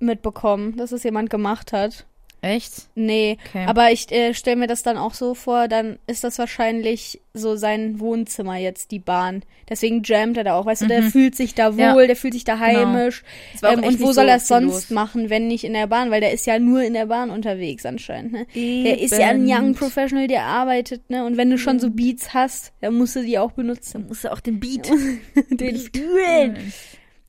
mitbekommen, 0.03 0.77
dass 0.77 0.93
es 0.93 1.03
jemand 1.05 1.31
gemacht 1.31 1.73
hat. 1.73 2.07
Echt? 2.45 2.89
Nee, 2.97 3.39
Okay. 3.51 3.67
aber 3.69 3.93
ich 3.93 4.11
äh, 4.11 4.35
stelle 4.35 4.57
mir 4.57 4.67
das 4.67 4.83
dann 4.83 4.97
auch 4.99 5.15
so 5.15 5.33
vor, 5.37 5.69
dann 5.69 6.01
ist 6.09 6.25
das 6.25 6.41
wahrscheinlich 6.41 7.21
so 7.35 7.55
sein 7.55 8.01
Wohnzimmer 8.01 8.57
jetzt, 8.57 8.91
die 8.91 8.99
Bahn. 8.99 9.45
Deswegen 9.69 10.03
jammt 10.03 10.37
er 10.37 10.43
da 10.43 10.55
auch, 10.59 10.67
weißt 10.67 10.83
du, 10.83 10.87
der 10.89 11.03
Mhm. 11.03 11.11
fühlt 11.13 11.37
sich 11.37 11.55
da 11.55 11.75
wohl, 11.75 11.81
Ja. 11.81 12.07
der 12.09 12.17
fühlt 12.17 12.35
sich 12.35 12.43
da 12.43 12.59
heimisch. 12.59 13.23
Auch 13.63 13.71
Ähm, 13.75 13.85
und 13.85 14.01
wo 14.01 14.07
soll 14.07 14.25
so 14.25 14.31
er 14.31 14.37
es 14.39 14.49
sonst 14.49 14.91
machen, 14.91 15.31
wenn 15.31 15.47
nicht 15.47 15.63
in 15.63 15.73
der 15.73 15.87
Bahn? 15.87 16.11
Weil 16.11 16.21
der 16.21 16.33
ist 16.33 16.45
ja 16.45 16.59
nur 16.59 16.83
in 16.83 16.95
der 16.95 17.07
Bahn 17.07 17.31
unterwegs 17.31 17.87
anscheinend, 17.87 18.33
ne? 18.33 18.47
Der 18.57 19.01
ist 19.01 19.13
ja 19.13 19.29
ein 19.29 19.47
Eben. 19.49 19.65
Young 19.69 19.75
Professional, 19.77 20.27
der 20.27 20.43
arbeitet, 20.43 21.09
ne? 21.11 21.25
Und 21.25 21.37
wenn 21.37 21.49
du 21.49 21.59
schon 21.59 21.79
so 21.79 21.91
Beats 21.91 22.35
hast, 22.35 22.73
dann 22.81 22.95
musst 22.95 23.15
du 23.15 23.23
die 23.23 23.39
auch 23.39 23.53
benutzen. 23.53 24.07
Musst 24.09 24.25
du 24.25 24.33
auch 24.33 24.41
den 24.41 24.59
Beat. 24.59 24.91
Den 25.51 25.77
fühlen. 25.77 26.73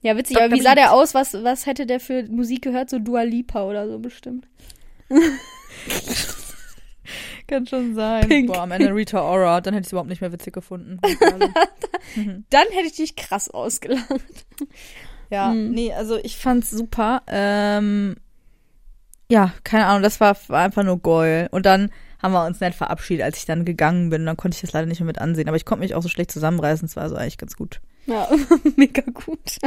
Ja, 0.03 0.15
witzig, 0.17 0.35
Dr. 0.35 0.45
aber 0.47 0.55
wie 0.55 0.61
sah 0.61 0.75
der 0.75 0.91
aus? 0.93 1.13
Was, 1.15 1.33
was 1.33 1.65
hätte 1.65 1.85
der 1.85 1.99
für 1.99 2.23
Musik 2.29 2.61
gehört? 2.61 2.89
So 2.89 2.99
Dua 2.99 3.23
Lipa 3.23 3.63
oder 3.63 3.87
so 3.89 3.97
bestimmt. 3.99 4.47
Kann 7.47 7.67
schon 7.67 7.93
sein. 7.95 8.27
Pink. 8.27 8.47
Boah, 8.47 8.61
am 8.61 8.71
Ende 8.71 8.93
Rita 8.95 9.21
Ora, 9.21 9.59
dann 9.59 9.73
hätte 9.73 9.81
ich 9.83 9.87
es 9.87 9.91
überhaupt 9.91 10.09
nicht 10.09 10.21
mehr 10.21 10.31
witzig 10.31 10.53
gefunden. 10.53 10.99
Dann 12.49 12.65
hätte 12.71 12.87
ich 12.87 12.95
dich 12.95 13.15
krass 13.15 13.49
ausgelacht. 13.49 14.21
Ja, 15.29 15.51
Mhm. 15.51 15.71
nee, 15.71 15.91
also 15.93 16.17
ich 16.17 16.37
fand's 16.37 16.69
super. 16.69 17.21
Ähm, 17.27 18.15
ja, 19.29 19.53
keine 19.63 19.87
Ahnung, 19.87 20.03
das 20.03 20.19
war, 20.21 20.37
war 20.47 20.63
einfach 20.63 20.83
nur 20.83 21.01
geil. 21.01 21.49
Und 21.51 21.65
dann 21.65 21.91
haben 22.21 22.33
wir 22.33 22.45
uns 22.45 22.59
nett 22.61 22.75
verabschiedet, 22.75 23.25
als 23.25 23.37
ich 23.37 23.45
dann 23.45 23.65
gegangen 23.65 24.09
bin. 24.09 24.25
Dann 24.25 24.37
konnte 24.37 24.55
ich 24.55 24.61
das 24.61 24.71
leider 24.73 24.85
nicht 24.87 24.99
mehr 24.99 25.07
mit 25.07 25.19
ansehen. 25.19 25.47
Aber 25.47 25.57
ich 25.57 25.65
konnte 25.65 25.81
mich 25.83 25.95
auch 25.95 26.03
so 26.03 26.09
schlecht 26.09 26.31
zusammenreißen. 26.31 26.85
Es 26.85 26.95
war 26.95 27.09
so 27.09 27.15
eigentlich 27.15 27.37
ganz 27.37 27.55
gut. 27.57 27.81
Ja, 28.05 28.29
mega 28.75 29.01
gut. 29.13 29.57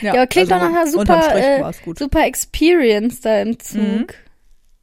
Ja, 0.00 0.12
aber 0.14 0.26
klingt 0.26 0.50
doch 0.50 0.58
nach 0.58 0.68
einer 0.68 0.86
super, 0.86 1.34
äh. 1.36 1.72
Super 1.98 2.24
Experience 2.26 3.20
da 3.20 3.40
im 3.42 3.58
Zug. 3.58 3.80
Mhm. 3.80 4.06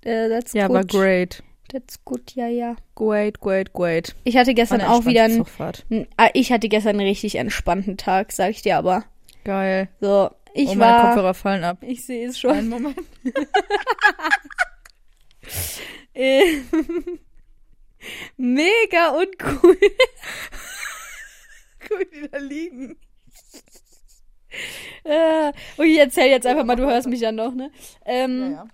Äh, 0.03 0.29
that's 0.29 0.53
Ja, 0.53 0.67
good. 0.67 0.75
war 0.75 0.85
great. 0.85 1.43
That's 1.71 2.03
good, 2.05 2.31
ja, 2.35 2.47
ja. 2.47 2.75
Great, 2.95 3.39
great, 3.41 3.73
great. 3.73 4.15
Ich 4.23 4.37
hatte 4.37 4.53
gestern 4.53 4.81
auch 4.81 5.05
wieder 5.05 5.23
einen, 5.23 5.37
Zugfahrt. 5.37 5.85
n- 5.89 6.07
ah, 6.17 6.29
ich 6.33 6.51
hatte 6.51 6.69
gestern 6.69 6.97
einen 6.99 7.07
richtig 7.09 7.35
entspannten 7.35 7.97
Tag, 7.97 8.31
sag 8.31 8.51
ich 8.51 8.61
dir 8.61 8.77
aber. 8.77 9.03
Geil. 9.43 9.89
So, 9.99 10.29
ich 10.53 10.69
oh, 10.69 10.75
meine 10.75 10.93
war, 10.93 11.05
Kopfhörer 11.07 11.33
fallen 11.33 11.63
ab. 11.65 11.79
ich 11.81 12.05
sehe 12.05 12.27
es 12.29 12.39
schon. 12.39 12.51
Einen 12.51 12.69
Moment. 12.69 12.97
Äh, 16.13 16.41
Mega 18.37 19.09
uncool. 19.11 19.77
Guck, 21.87 22.11
die 22.11 22.29
da 22.29 22.37
liegen. 22.37 22.97
Äh, 25.03 25.51
und 25.77 25.85
ich 25.85 25.97
erzähl 25.99 26.29
jetzt 26.29 26.47
einfach 26.47 26.63
mal, 26.65 26.75
du 26.75 26.85
hörst 26.85 27.07
mich 27.07 27.19
ja 27.19 27.31
noch, 27.31 27.53
ne? 27.53 27.69
Ähm, 28.05 28.51
Ja, 28.53 28.67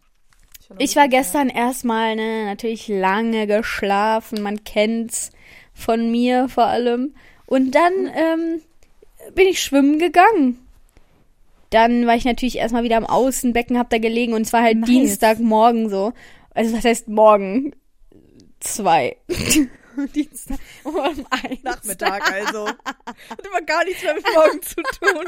ja. 0.70 0.76
Ich 0.78 0.96
war 0.96 1.08
gestern 1.08 1.50
erstmal, 1.50 2.16
ne, 2.16 2.46
natürlich 2.46 2.88
lange 2.88 3.48
geschlafen, 3.48 4.42
man 4.42 4.64
kennt's 4.64 5.32
von 5.74 6.10
mir 6.12 6.48
vor 6.48 6.66
allem. 6.66 7.16
Und 7.46 7.72
dann 7.72 7.94
ähm, 8.16 8.62
bin 9.36 9.48
ich 9.48 9.62
schwimmen 9.62 10.00
gegangen. 10.00 10.60
Dann 11.70 12.06
war 12.08 12.16
ich 12.16 12.26
natürlich 12.26 12.58
erstmal 12.60 12.84
wieder 12.84 12.98
am 12.98 13.06
Außenbecken, 13.06 13.78
hab 13.78 13.90
da 13.90 13.98
gelegen 13.98 14.34
und 14.34 14.44
es 14.44 14.54
war 14.54 14.62
halt 14.62 14.78
Nice. 14.78 14.90
Dienstagmorgen 14.90 15.90
so. 15.90 16.14
Also 16.52 16.76
was 16.76 16.86
heißt 16.86 17.08
morgen? 17.10 17.74
Zwei. 18.60 19.18
Dienstag 20.14 20.58
um 20.84 20.98
eins. 21.30 21.64
Nachmittag 21.64 22.32
also. 22.32 22.68
Hat 22.68 23.46
immer 23.46 23.62
gar 23.62 23.84
nichts 23.86 24.04
mehr 24.04 24.16
mit 24.16 24.26
morgen 24.34 24.62
zu 24.62 24.76
tun. 24.76 25.26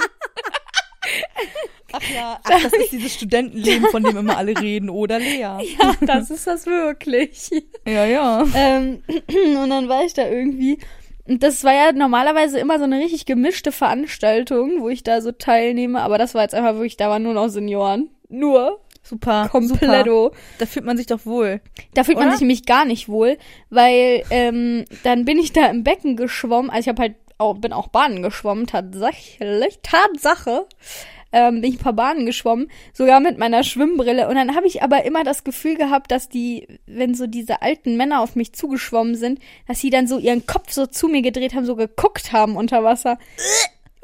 Ach 1.92 2.02
ja, 2.14 2.40
ach, 2.44 2.64
das 2.64 2.74
ist 2.74 2.92
dieses 2.92 3.14
Studentenleben, 3.14 3.88
von 3.90 4.04
dem 4.04 4.18
immer 4.18 4.38
alle 4.38 4.60
reden, 4.60 4.90
oder 4.90 5.20
Lea? 5.20 5.40
Ja, 5.80 5.96
das 6.02 6.30
ist 6.30 6.48
das 6.48 6.66
wirklich. 6.66 7.50
Ja, 7.86 8.06
ja. 8.06 8.44
Ähm, 8.54 9.04
und 9.62 9.70
dann 9.70 9.88
war 9.88 10.04
ich 10.04 10.14
da 10.14 10.28
irgendwie. 10.28 10.80
Und 11.28 11.42
das 11.42 11.64
war 11.64 11.74
ja 11.74 11.92
normalerweise 11.92 12.60
immer 12.60 12.78
so 12.78 12.84
eine 12.84 13.00
richtig 13.00 13.26
gemischte 13.26 13.72
Veranstaltung, 13.72 14.82
wo 14.82 14.90
ich 14.90 15.04
da 15.04 15.22
so 15.22 15.32
teilnehme. 15.32 16.02
Aber 16.02 16.18
das 16.18 16.36
war 16.36 16.44
jetzt 16.44 16.54
einfach 16.54 16.74
wirklich, 16.74 16.98
da 16.98 17.10
waren 17.10 17.24
nur 17.24 17.34
noch 17.34 17.48
Senioren. 17.48 18.10
Nur. 18.30 18.80
Super. 19.06 19.44
Super. 19.44 19.50
Kompletto. 19.50 20.32
Da 20.58 20.66
fühlt 20.66 20.86
man 20.86 20.98
sich 20.98 21.06
doch 21.06 21.26
wohl. 21.26 21.62
Da 21.94 22.04
fühlt 22.04 22.18
man 22.18 22.28
Oder? 22.28 22.34
sich 22.34 22.42
nämlich 22.42 22.66
gar 22.66 22.86
nicht 22.86 23.08
wohl, 23.08 23.38
weil 23.70 24.24
ähm, 24.32 24.86
dann 25.04 25.26
bin 25.26 25.38
ich 25.38 25.54
da 25.54 25.68
im 25.68 25.84
Becken 25.84 26.16
geschwommen. 26.16 26.72
Also 26.72 26.82
ich 26.82 26.88
habe 26.90 27.02
halt 27.02 27.16
auch, 27.38 27.58
bin 27.58 27.72
auch 27.72 27.88
Bahnen 27.88 28.24
geschwommen, 28.24 28.66
tatsächlich, 28.66 29.80
Tatsache. 29.84 30.68
Ähm, 31.32 31.60
bin 31.60 31.72
ich 31.72 31.80
ein 31.80 31.84
paar 31.84 31.94
Bahnen 31.94 32.26
geschwommen, 32.26 32.72
sogar 32.94 33.20
mit 33.20 33.38
meiner 33.38 33.64
Schwimmbrille. 33.64 34.30
Und 34.30 34.36
dann 34.36 34.56
habe 34.56 34.68
ich 34.68 34.82
aber 34.82 35.04
immer 35.04 35.26
das 35.26 35.44
Gefühl 35.44 35.76
gehabt, 35.76 36.10
dass 36.12 36.30
die, 36.30 36.80
wenn 36.86 37.14
so 37.14 37.28
diese 37.28 37.62
alten 37.62 37.98
Männer 37.98 38.22
auf 38.22 38.38
mich 38.38 38.54
zugeschwommen 38.54 39.16
sind, 39.16 39.40
dass 39.68 39.82
sie 39.82 39.90
dann 39.90 40.08
so 40.08 40.18
ihren 40.18 40.46
Kopf 40.46 40.72
so 40.72 40.86
zu 40.86 41.10
mir 41.10 41.22
gedreht 41.22 41.54
haben, 41.54 41.66
so 41.66 41.76
geguckt 41.76 42.32
haben 42.32 42.56
unter 42.56 42.86
Wasser. 42.86 43.18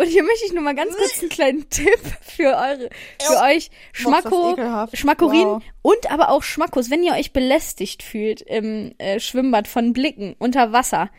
Und 0.02 0.08
hier 0.08 0.24
möchte 0.24 0.46
ich 0.46 0.54
nur 0.54 0.64
mal 0.64 0.74
ganz 0.74 0.96
kurz 0.96 1.20
einen 1.20 1.30
kleinen 1.30 1.70
Tipp 1.70 2.00
für 2.22 2.56
eure, 2.56 2.90
für 3.22 3.40
euch. 3.44 3.70
Schmacko, 3.94 4.54
ekelhaft. 4.54 4.98
Schmackorin 4.98 5.46
Wow. 5.46 5.64
und 5.84 6.12
aber 6.12 6.30
auch 6.30 6.42
Schmackos. 6.44 6.90
Wenn 6.90 7.04
ihr 7.04 7.14
euch 7.14 7.34
belästigt 7.34 8.02
fühlt 8.02 8.42
im 8.42 8.94
äh, 8.98 9.20
Schwimmbad 9.20 9.68
von 9.68 9.94
Blicken 9.94 10.36
unter 10.40 10.72
Wasser, 10.72 11.10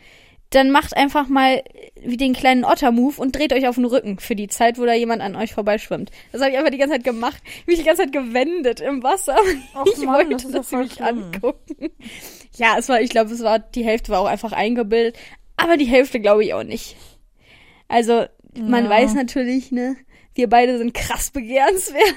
dann 0.49 0.69
macht 0.69 0.95
einfach 0.97 1.27
mal 1.29 1.63
wie 2.01 2.17
den 2.17 2.33
kleinen 2.33 2.63
Otter-Move 2.65 3.19
und 3.19 3.35
dreht 3.35 3.53
euch 3.53 3.67
auf 3.67 3.75
den 3.75 3.85
Rücken 3.85 4.19
für 4.19 4.35
die 4.35 4.49
Zeit, 4.49 4.77
wo 4.77 4.85
da 4.85 4.93
jemand 4.93 5.21
an 5.21 5.35
euch 5.35 5.53
vorbeischwimmt. 5.53 6.11
Das 6.31 6.41
habe 6.41 6.51
ich 6.51 6.57
einfach 6.57 6.69
die 6.71 6.77
ganze 6.77 6.95
Zeit 6.95 7.03
gemacht. 7.05 7.41
Mich 7.65 7.79
die 7.79 7.85
ganze 7.85 8.03
Zeit 8.03 8.11
gewendet 8.11 8.79
im 8.81 9.01
Wasser. 9.01 9.37
Och 9.75 9.87
ich 9.87 9.97
Mann, 10.05 10.29
wollte, 10.29 10.51
das 10.51 10.71
mich 10.71 10.93
schlimm. 10.93 11.23
angucken. 11.23 11.89
Ja, 12.57 12.75
es 12.77 12.87
war, 12.89 13.01
ich 13.01 13.09
glaube, 13.09 13.31
es 13.33 13.41
war, 13.41 13.57
die 13.59 13.83
Hälfte 13.85 14.11
war 14.11 14.19
auch 14.19 14.27
einfach 14.27 14.51
eingebildet. 14.51 15.17
Aber 15.57 15.77
die 15.77 15.85
Hälfte 15.85 16.19
glaube 16.19 16.43
ich 16.43 16.53
auch 16.53 16.63
nicht. 16.63 16.97
Also, 17.87 18.25
man 18.59 18.85
Ja. 18.85 18.89
weiß 18.89 19.13
natürlich, 19.15 19.71
ne, 19.71 19.95
wir 20.35 20.49
beide 20.49 20.77
sind 20.77 20.93
krass 20.93 21.31
begehrenswert. 21.31 22.15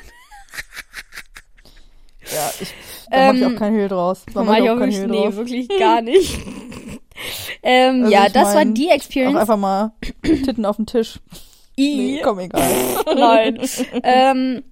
Ja, 2.32 2.52
ich, 2.60 2.74
da 3.10 3.26
mach 3.28 3.34
ich 3.34 3.42
Ähm, 3.42 3.54
auch 3.54 3.58
kein 3.58 3.74
Hehl 3.74 3.88
draus. 3.88 4.24
Da 4.34 4.42
Mach 4.42 4.56
ich 4.58 4.68
auch 4.68 4.78
kein 4.78 4.90
Hehl 4.90 5.06
nee, 5.06 5.22
draus. 5.24 5.36
wirklich 5.36 5.68
gar 5.78 6.00
nicht. 6.02 6.38
ähm, 7.62 8.02
Also 8.02 8.12
ja, 8.12 8.28
das 8.28 8.48
war 8.48 8.54
mein, 8.54 8.74
die 8.74 8.88
Auch 8.88 8.94
Experience. 8.94 9.36
einfach 9.38 9.56
mal 9.56 9.92
Titten 10.22 10.64
auf 10.66 10.76
den 10.76 10.86
Tisch. 10.86 11.20
Nee, 11.78 12.16
I. 12.18 12.20
komm, 12.22 12.40
egal. 12.40 12.68
Nein. 13.16 13.58
ähm, 14.02 14.64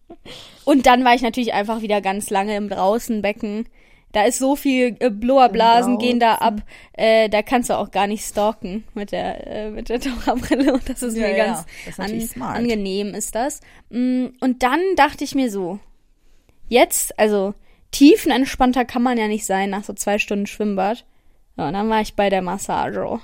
und 0.64 0.86
dann 0.86 1.04
war 1.04 1.14
ich 1.14 1.22
natürlich 1.22 1.52
einfach 1.52 1.80
wieder 1.82 2.00
ganz 2.00 2.30
lange 2.30 2.56
im 2.56 2.68
Draußenbecken. 2.68 3.68
Da 4.14 4.22
ist 4.24 4.38
so 4.38 4.56
viel 4.56 4.96
äh, 5.00 5.10
Blowerblasen 5.10 5.98
gehen 5.98 6.20
da 6.20 6.36
ab. 6.36 6.62
Äh, 6.92 7.28
da 7.28 7.42
kannst 7.42 7.68
du 7.68 7.74
auch 7.76 7.90
gar 7.90 8.06
nicht 8.06 8.24
stalken 8.24 8.84
mit 8.94 9.12
der 9.12 9.46
äh, 9.46 9.70
mit 9.70 9.88
der 9.90 10.00
Taucherbrille 10.00 10.72
und 10.72 10.88
das 10.88 11.02
ist 11.02 11.16
Ja, 11.16 11.26
mir 11.28 11.36
ja, 11.36 11.44
ganz 11.46 11.66
ist 11.86 12.00
an, 12.00 12.20
smart. 12.20 12.56
angenehm 12.58 13.12
ist 13.12 13.34
das. 13.34 13.60
Mm, 13.90 14.26
Und 14.40 14.62
dann 14.62 14.80
dachte 14.96 15.24
ich 15.24 15.34
mir 15.34 15.50
so, 15.50 15.78
jetzt 16.68 17.18
also 17.18 17.54
tiefenentspannter 17.90 18.84
kann 18.84 19.02
man 19.02 19.18
ja 19.18 19.28
nicht 19.28 19.44
sein 19.46 19.70
nach 19.70 19.84
so 19.84 19.92
zwei 19.92 20.18
Stunden 20.18 20.46
Schwimmbad. 20.46 21.04
Ja, 21.56 21.68
und 21.68 21.74
dann 21.74 21.90
war 21.90 22.00
ich 22.00 22.14
bei 22.14 22.30
der 22.30 22.42
Massage. 22.42 23.20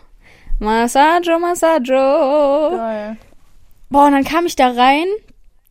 Massage, 0.59 1.38
Massage. 1.40 1.92
Geil. 2.76 3.16
Boah, 3.88 4.06
und 4.06 4.12
dann 4.12 4.25
kam 4.25 4.47
ich 4.47 4.56
da 4.56 4.68
rein. 4.73 5.06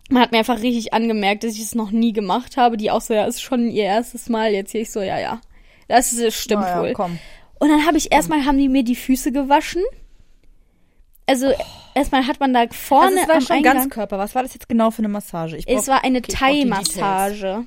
Man 0.10 0.22
hat 0.24 0.32
mir 0.32 0.40
einfach 0.40 0.62
richtig 0.62 0.94
angemerkt, 0.94 1.44
dass 1.44 1.54
ich 1.54 1.62
es 1.62 1.76
noch 1.76 1.92
nie 1.92 2.14
gemacht 2.14 2.58
habe. 2.58 2.78
Die 2.78 2.90
auch 2.92 3.02
so, 3.02 3.14
ja, 3.14 3.26
ist 3.26 3.42
schon 3.42 3.70
ihr 3.70 3.84
erstes 3.84 4.28
Mal. 4.30 4.52
Jetzt 4.54 4.72
hier 4.72 4.82
ich 4.82 4.92
so, 4.92 5.02
ja, 5.02 5.20
ja. 5.20 5.40
Das 5.88 6.12
ist, 6.14 6.36
stimmt 6.36 6.64
Naja, 6.64 6.82
wohl. 6.82 6.94
komm. 6.94 7.20
Und 7.60 7.70
dann 7.70 7.86
habe 7.86 7.98
ich 7.98 8.12
erstmal, 8.12 8.46
haben 8.46 8.58
die 8.58 8.70
mir 8.70 8.84
die 8.84 8.96
Füße 8.96 9.32
gewaschen. 9.32 9.84
Also, 11.28 11.52
erstmal 11.94 12.26
hat 12.26 12.40
man 12.40 12.54
da 12.54 12.66
vorne 12.72 13.08
Also 13.08 13.20
es 13.22 13.28
war 13.28 13.36
am 13.36 13.42
schon 13.42 13.56
Eingang, 13.58 13.78
Ganzkörper. 13.78 14.18
Was 14.18 14.34
war 14.34 14.42
das 14.44 14.54
jetzt 14.56 14.68
genau 14.68 14.90
für 14.92 15.00
eine 15.00 15.10
Massage? 15.10 15.58
Ich 15.58 15.68
es 15.68 15.86
brauch- 15.86 15.88
war 15.90 16.04
eine 16.04 16.20
okay. 16.20 16.32
Thai-Massage. 16.32 17.66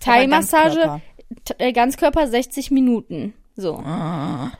Thai-Massage, 0.00 0.76
Ganzkörper. 0.76 1.00
Äh, 1.58 1.72
Ganzkörper 1.72 2.26
60 2.28 2.70
Minuten. 2.70 3.34
So. 3.56 3.76
Ah. 3.76 4.52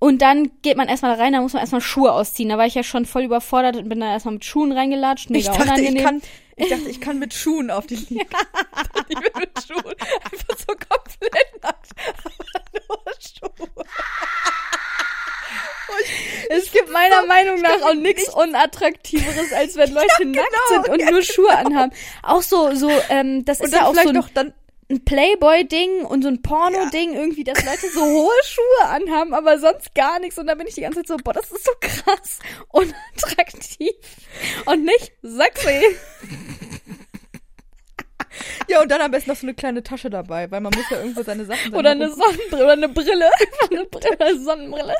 Und 0.00 0.22
dann 0.22 0.50
geht 0.62 0.78
man 0.78 0.88
erstmal 0.88 1.14
da 1.14 1.22
rein, 1.22 1.34
da 1.34 1.42
muss 1.42 1.52
man 1.52 1.60
erstmal 1.60 1.82
Schuhe 1.82 2.10
ausziehen. 2.12 2.48
Da 2.48 2.56
war 2.56 2.66
ich 2.66 2.74
ja 2.74 2.82
schon 2.82 3.04
voll 3.04 3.22
überfordert 3.22 3.76
und 3.76 3.88
bin 3.90 4.00
da 4.00 4.10
erstmal 4.10 4.34
mit 4.34 4.44
Schuhen 4.46 4.72
reingelatscht. 4.72 5.26
Ich 5.30 5.46
Mega 5.46 5.64
dachte, 5.64 5.82
ich 5.82 6.02
kann, 6.02 6.22
ich 6.56 6.68
dachte, 6.70 6.88
ich 6.88 7.00
kann 7.02 7.18
mit 7.18 7.34
Schuhen 7.34 7.70
auf 7.70 7.86
die 7.86 7.96
Liege. 8.08 8.24
ich 9.08 9.18
bin 9.18 9.32
mit 9.38 9.50
Schuhen. 9.62 9.94
Einfach 10.24 10.58
so 10.58 10.74
komplett 10.74 11.62
nackt. 11.62 11.90
Aber 12.24 13.04
nur 13.04 13.14
Schuhe. 13.20 13.84
Es 16.48 16.72
gibt 16.72 16.90
meiner 16.90 17.26
Meinung 17.26 17.60
nach 17.60 17.82
auch 17.82 17.94
nichts 17.94 18.28
Unattraktiveres, 18.34 19.52
als 19.52 19.76
wenn 19.76 19.90
Leute 19.94 20.24
nackt 20.24 20.48
genau, 20.48 20.82
sind 20.82 20.88
und 20.88 21.00
ja, 21.00 21.10
nur 21.10 21.22
Schuhe 21.22 21.56
anhaben. 21.56 21.92
Auch 22.22 22.42
so, 22.42 22.74
so, 22.74 22.90
ähm, 23.08 23.44
das 23.44 23.60
Und 23.60 23.66
ist 23.66 23.74
ja 23.74 23.82
auch 23.82 23.88
so 23.88 23.92
vielleicht 23.92 24.08
ein, 24.08 24.14
noch 24.14 24.28
dann, 24.30 24.52
ein 24.90 25.04
Playboy-Ding 25.04 26.04
und 26.04 26.22
so 26.22 26.28
ein 26.28 26.42
Porno-Ding 26.42 27.14
irgendwie, 27.14 27.44
dass 27.44 27.64
Leute 27.64 27.88
so 27.92 28.02
hohe 28.02 28.44
Schuhe 28.44 28.88
anhaben, 28.88 29.32
aber 29.34 29.58
sonst 29.58 29.94
gar 29.94 30.18
nichts. 30.18 30.38
Und 30.38 30.48
da 30.48 30.54
bin 30.54 30.66
ich 30.66 30.74
die 30.74 30.80
ganze 30.80 30.98
Zeit 31.02 31.08
so, 31.08 31.16
boah, 31.18 31.32
das 31.32 31.50
ist 31.50 31.64
so 31.64 31.72
krass 31.80 32.40
unattraktiv 32.68 33.94
und 34.66 34.84
nicht 34.84 35.12
sexy. 35.22 35.80
ja, 38.68 38.82
und 38.82 38.90
dann 38.90 39.00
am 39.00 39.10
besten 39.12 39.30
noch 39.30 39.36
so 39.36 39.46
eine 39.46 39.54
kleine 39.54 39.82
Tasche 39.82 40.10
dabei, 40.10 40.50
weil 40.50 40.60
man 40.60 40.72
muss 40.74 40.90
ja 40.90 40.98
irgendwo 40.98 41.22
seine 41.22 41.44
Sachen 41.44 41.74
Oder 41.74 41.92
eine 41.92 42.10
Sonnenbrille, 42.10 42.64
oder 42.64 42.72
eine 42.72 42.88
Brille. 42.88 43.30
Eine 43.70 43.84
Brille, 43.86 44.20
eine 44.20 44.40
Sonnenbrille. 44.40 44.94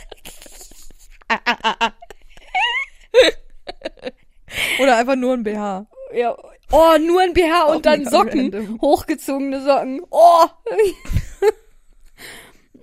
Oder 4.81 4.97
einfach 4.97 5.17
nur 5.17 5.35
ein 5.35 5.43
BH. 5.43 5.87
Ja. 6.13 6.37
Oh, 6.73 6.97
nur 6.99 7.21
ein 7.23 7.33
BH 7.35 7.65
und 7.65 7.85
dann 7.87 8.05
Socken. 8.09 8.53
random. 8.55 8.81
Hochgezogene 8.81 9.61
Socken. 9.63 10.01
Oh. 10.11 10.47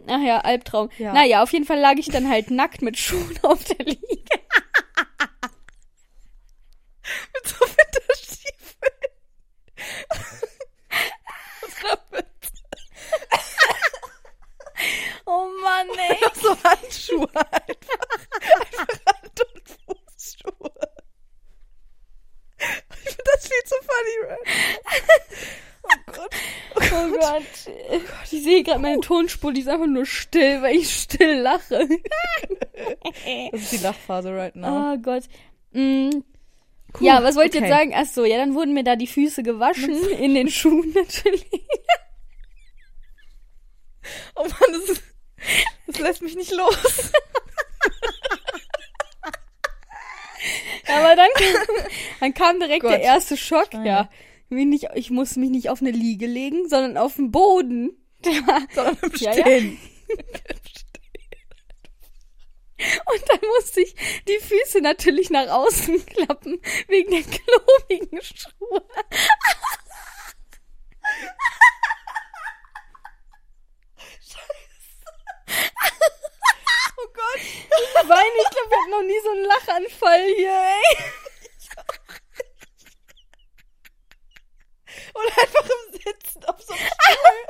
Ach 0.10 0.22
ja, 0.22 0.40
Albtraum. 0.40 0.90
Ja. 0.98 1.14
Naja, 1.14 1.42
auf 1.44 1.52
jeden 1.54 1.66
Fall 1.66 1.80
lag 1.80 1.96
ich 1.98 2.08
dann 2.08 2.30
halt 2.30 2.50
nackt 2.52 2.82
mit 2.82 2.98
Schuhen 2.98 3.38
auf 3.44 3.64
der 3.66 3.86
Liege. 3.86 4.02
Mit 7.34 7.48
so 7.48 7.56
Winterstiefeln. 7.66 8.94
Was? 12.12 12.22
Oh 15.26 15.48
Mann, 15.62 15.88
ey. 15.98 16.18
Noch 16.22 16.36
so 16.36 16.56
Handschuhe 16.64 17.30
einfach. 17.52 18.08
Einfach 18.60 18.88
Hand- 19.06 19.42
und 19.56 19.70
Fußschuhe. 20.18 20.72
Das 23.26 23.48
viel 23.48 23.64
zu 23.66 23.76
funny, 23.82 24.32
Red. 24.32 24.40
Oh 25.84 26.12
Gott. 26.12 26.36
Oh 26.76 27.18
Gott. 27.18 28.04
Ich 28.32 28.44
sehe 28.44 28.64
gerade 28.64 28.80
meine 28.80 29.00
Tonspur, 29.00 29.54
die 29.54 29.62
ist 29.62 29.70
einfach 29.70 29.88
nur 29.88 30.06
still, 30.06 30.62
weil 30.62 30.76
ich 30.76 30.94
still 30.94 31.40
lache. 31.40 31.88
Das 33.52 33.62
ist 33.62 33.72
die 33.72 33.78
Lachphase 33.78 34.36
right 34.36 34.56
now. 34.56 34.94
Oh 34.94 34.98
Gott. 34.98 35.24
Mm. 35.72 36.10
ja, 37.00 37.24
was 37.24 37.36
wollt 37.36 37.56
ihr 37.56 37.62
okay. 37.62 37.70
jetzt 37.70 37.78
sagen? 37.78 37.94
Ach 37.96 38.06
so, 38.06 38.24
ja, 38.24 38.38
dann 38.38 38.54
wurden 38.54 38.74
mir 38.74 38.84
da 38.84 38.96
die 38.96 39.08
Füße 39.08 39.42
gewaschen, 39.42 39.96
in 40.12 40.36
den 40.36 40.50
Schuhen 40.50 40.94
natürlich. 40.94 41.46
Oh 44.36 44.44
Mann, 44.44 44.72
das, 44.72 44.90
ist, 44.90 45.04
das 45.88 46.00
lässt 46.00 46.22
mich 46.22 46.36
nicht 46.36 46.52
los. 46.52 47.12
Aber 50.88 51.16
dann 51.16 51.30
kam, 51.36 51.76
dann 52.20 52.34
kam 52.34 52.60
direkt 52.60 52.82
Gott. 52.82 52.92
der 52.92 53.02
erste 53.02 53.38
Schock, 53.38 53.70
Ah, 53.74 53.84
ja. 53.84 53.84
ja. 53.86 54.10
Nicht, 54.50 54.88
ich 54.96 55.10
muss 55.10 55.36
mich 55.36 55.50
nicht 55.50 55.70
auf 55.70 55.82
eine 55.82 55.92
Liege 55.92 56.26
legen, 56.26 56.70
sondern 56.70 56.98
auf 56.98 57.16
den 57.16 57.32
Boden. 57.32 57.92
Ja. 58.26 58.62
Sondern 58.74 58.98
im 59.04 59.12
Ja, 59.18 59.32
ja. 59.34 59.42
Stehen. 59.44 59.80
Und 62.80 63.24
dann 63.30 63.40
musste 63.56 63.82
ich 63.82 63.96
die 64.28 64.40
Füße 64.40 64.82
natürlich 64.82 65.30
nach 65.30 65.48
außen 65.50 66.04
klappen, 66.06 66.60
wegen 66.88 67.12
der 67.12 67.22
klobigen 67.24 68.20
Schuhe. 68.22 68.84
Oh 77.00 77.08
Gott. 77.14 77.27
Ich 77.38 78.10
weine, 78.10 78.42
ich 78.44 78.50
glaube, 78.50 78.70
wir 78.70 78.78
hatten 78.80 78.92
noch 78.92 79.02
nie 79.04 79.20
so 79.24 79.32
einen 79.32 79.46
Lachanfall 79.46 80.26
hier, 80.36 80.52
ey. 80.52 80.98
Und 85.14 85.38
einfach 85.38 85.66
im 85.66 85.94
Sitzen 85.94 86.46
auf 86.46 86.62
so 86.62 86.74
einem 86.74 86.90
Stuhl. 87.02 87.48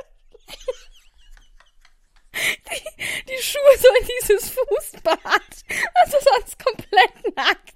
Die, 2.70 3.24
die 3.24 3.42
Schuhe 3.42 3.76
so 3.78 3.88
in 4.00 4.06
dieses 4.06 4.50
Fußbad. 4.50 5.64
Also 5.94 6.18
sonst 6.20 6.58
komplett 6.62 7.36
nackt. 7.36 7.74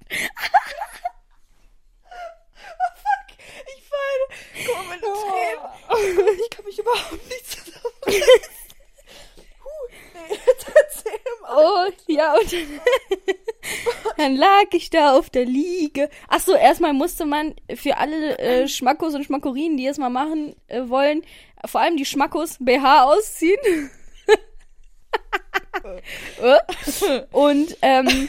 Oh 2.65 2.91
fuck. 2.95 3.29
Ich 3.77 3.91
weine. 3.91 4.27
Guck 4.67 4.77
mal, 4.77 4.85
meine 4.85 5.01
Tränen. 5.01 5.63
Ich 6.41 6.51
kann 6.51 6.65
mich 6.65 6.79
überhaupt 6.79 7.27
nicht 7.29 7.47
zusammenreißen. 7.51 8.55
Huh. 9.65 9.85
Nee, 10.15 10.39
jetzt 10.47 10.67
erzähl 10.75 11.21
mal. 11.41 11.57
Oh, 11.57 11.91
ja, 12.07 12.35
und 12.35 12.53
dann, 12.53 12.81
dann 14.17 14.32
lag 14.43 14.73
ich 14.73 14.91
da 14.91 15.17
auf 15.17 15.31
der 15.31 15.45
Liege. 15.45 16.09
Ach 16.29 16.41
so, 16.41 16.55
erstmal 16.55 16.93
musste 16.93 17.25
man 17.25 17.55
für 17.75 17.97
alle 17.97 18.39
äh, 18.39 18.67
Schmackos 18.69 19.15
und 19.15 19.25
Schmackorinen, 19.25 19.77
die 19.77 19.87
es 19.87 19.99
mal 19.99 20.11
machen 20.11 20.57
äh, 20.67 20.89
wollen, 20.89 21.23
vor 21.65 21.81
allem 21.81 21.97
die 21.97 22.05
Schmackos 22.05 22.57
BH 22.59 23.05
ausziehen. 23.05 23.91
und 27.33 27.77
ähm, 27.83 28.29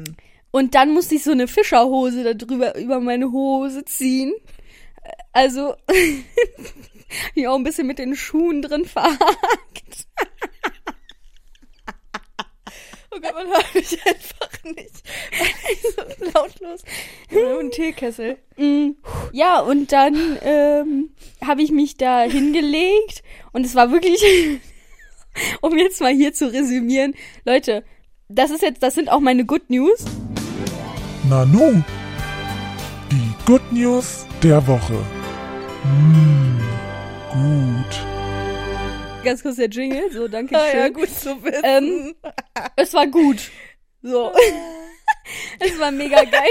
und 0.50 0.74
dann 0.74 0.94
musste 0.94 1.16
ich 1.16 1.24
so 1.24 1.32
eine 1.32 1.46
Fischerhose 1.46 2.24
da 2.24 2.34
drüber 2.34 2.76
über 2.76 3.00
meine 3.00 3.30
Hose 3.30 3.84
ziehen. 3.84 4.32
Also 5.32 5.74
ich 7.34 7.48
auch 7.48 7.56
ein 7.56 7.64
bisschen 7.64 7.86
mit 7.86 7.98
den 7.98 8.16
Schuhen 8.16 8.62
drin 8.62 8.84
verhakt. 8.86 10.06
Oh 13.12 13.18
Gott, 13.20 13.34
man 13.34 13.46
hört 13.48 13.74
mich 13.74 13.98
einfach 14.06 14.64
nicht. 14.64 15.02
so 15.96 16.02
lautlos. 16.32 16.82
Ein 17.60 17.70
Teekessel. 17.70 18.38
Mm, 18.56 18.90
Ja, 19.32 19.60
und 19.60 19.90
dann 19.92 20.38
ähm, 20.42 21.10
habe 21.44 21.62
ich 21.62 21.72
mich 21.72 21.96
da 21.96 22.22
hingelegt 22.22 23.22
und 23.52 23.66
es 23.66 23.74
war 23.74 23.90
wirklich, 23.90 24.22
um 25.60 25.76
jetzt 25.76 26.00
mal 26.00 26.12
hier 26.14 26.32
zu 26.32 26.52
resümieren, 26.52 27.14
Leute, 27.44 27.84
das 28.28 28.50
ist 28.50 28.62
jetzt, 28.62 28.82
das 28.82 28.94
sind 28.94 29.10
auch 29.10 29.20
meine 29.20 29.44
Good 29.44 29.70
News. 29.70 30.04
Nanu, 31.28 31.82
die 33.10 33.34
Good 33.44 33.72
News 33.72 34.26
der 34.42 34.64
Woche. 34.68 35.04
Mmh, 35.84 36.62
gut. 37.32 38.09
Ganz 39.24 39.42
kurz 39.42 39.56
der 39.56 39.68
Jingle, 39.68 40.10
so 40.10 40.28
danke 40.28 40.56
Ah, 40.58 40.70
schön. 40.70 40.80
ja, 40.80 40.88
gut 40.88 41.10
zu 41.10 41.42
wissen. 41.44 41.62
Ähm, 41.64 42.14
es 42.76 42.94
war 42.94 43.06
gut. 43.06 43.50
So. 44.02 44.32
es 45.60 45.78
war 45.78 45.90
mega 45.90 46.24
geil. 46.24 46.50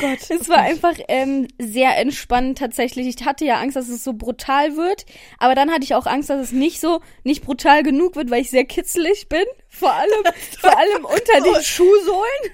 Gott. 0.00 0.18
Es 0.30 0.48
war 0.48 0.58
einfach 0.58 0.94
ähm, 1.08 1.48
sehr 1.58 1.96
entspannt 1.96 2.58
tatsächlich. 2.58 3.06
Ich 3.08 3.24
hatte 3.24 3.44
ja 3.44 3.58
Angst, 3.58 3.74
dass 3.76 3.88
es 3.88 4.04
so 4.04 4.12
brutal 4.12 4.76
wird, 4.76 5.06
aber 5.38 5.54
dann 5.54 5.70
hatte 5.72 5.82
ich 5.84 5.94
auch 5.94 6.06
Angst, 6.06 6.30
dass 6.30 6.40
es 6.40 6.52
nicht 6.52 6.78
so 6.80 7.00
nicht 7.24 7.42
brutal 7.44 7.82
genug 7.82 8.14
wird, 8.14 8.30
weil 8.30 8.42
ich 8.42 8.50
sehr 8.50 8.64
kitzelig 8.64 9.28
bin. 9.28 9.44
Vor 9.68 9.92
allem, 9.92 10.24
vor 10.60 10.76
allem 10.78 11.04
unter 11.04 11.40
den 11.40 11.62
Schuhsohlen. 11.62 12.52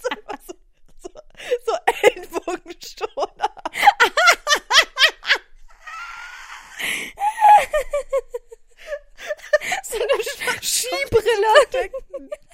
so 1.66 1.72
Ellenbogenstoner. 2.02 3.14
So 9.84 9.96
eine 9.96 10.62
Skibrille. 10.62 11.90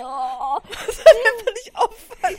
Oh. 0.00 0.56
Das 0.62 0.98
hat 0.98 1.06
einfach 1.06 1.52
nicht 1.52 1.76
auffallen. 1.76 2.38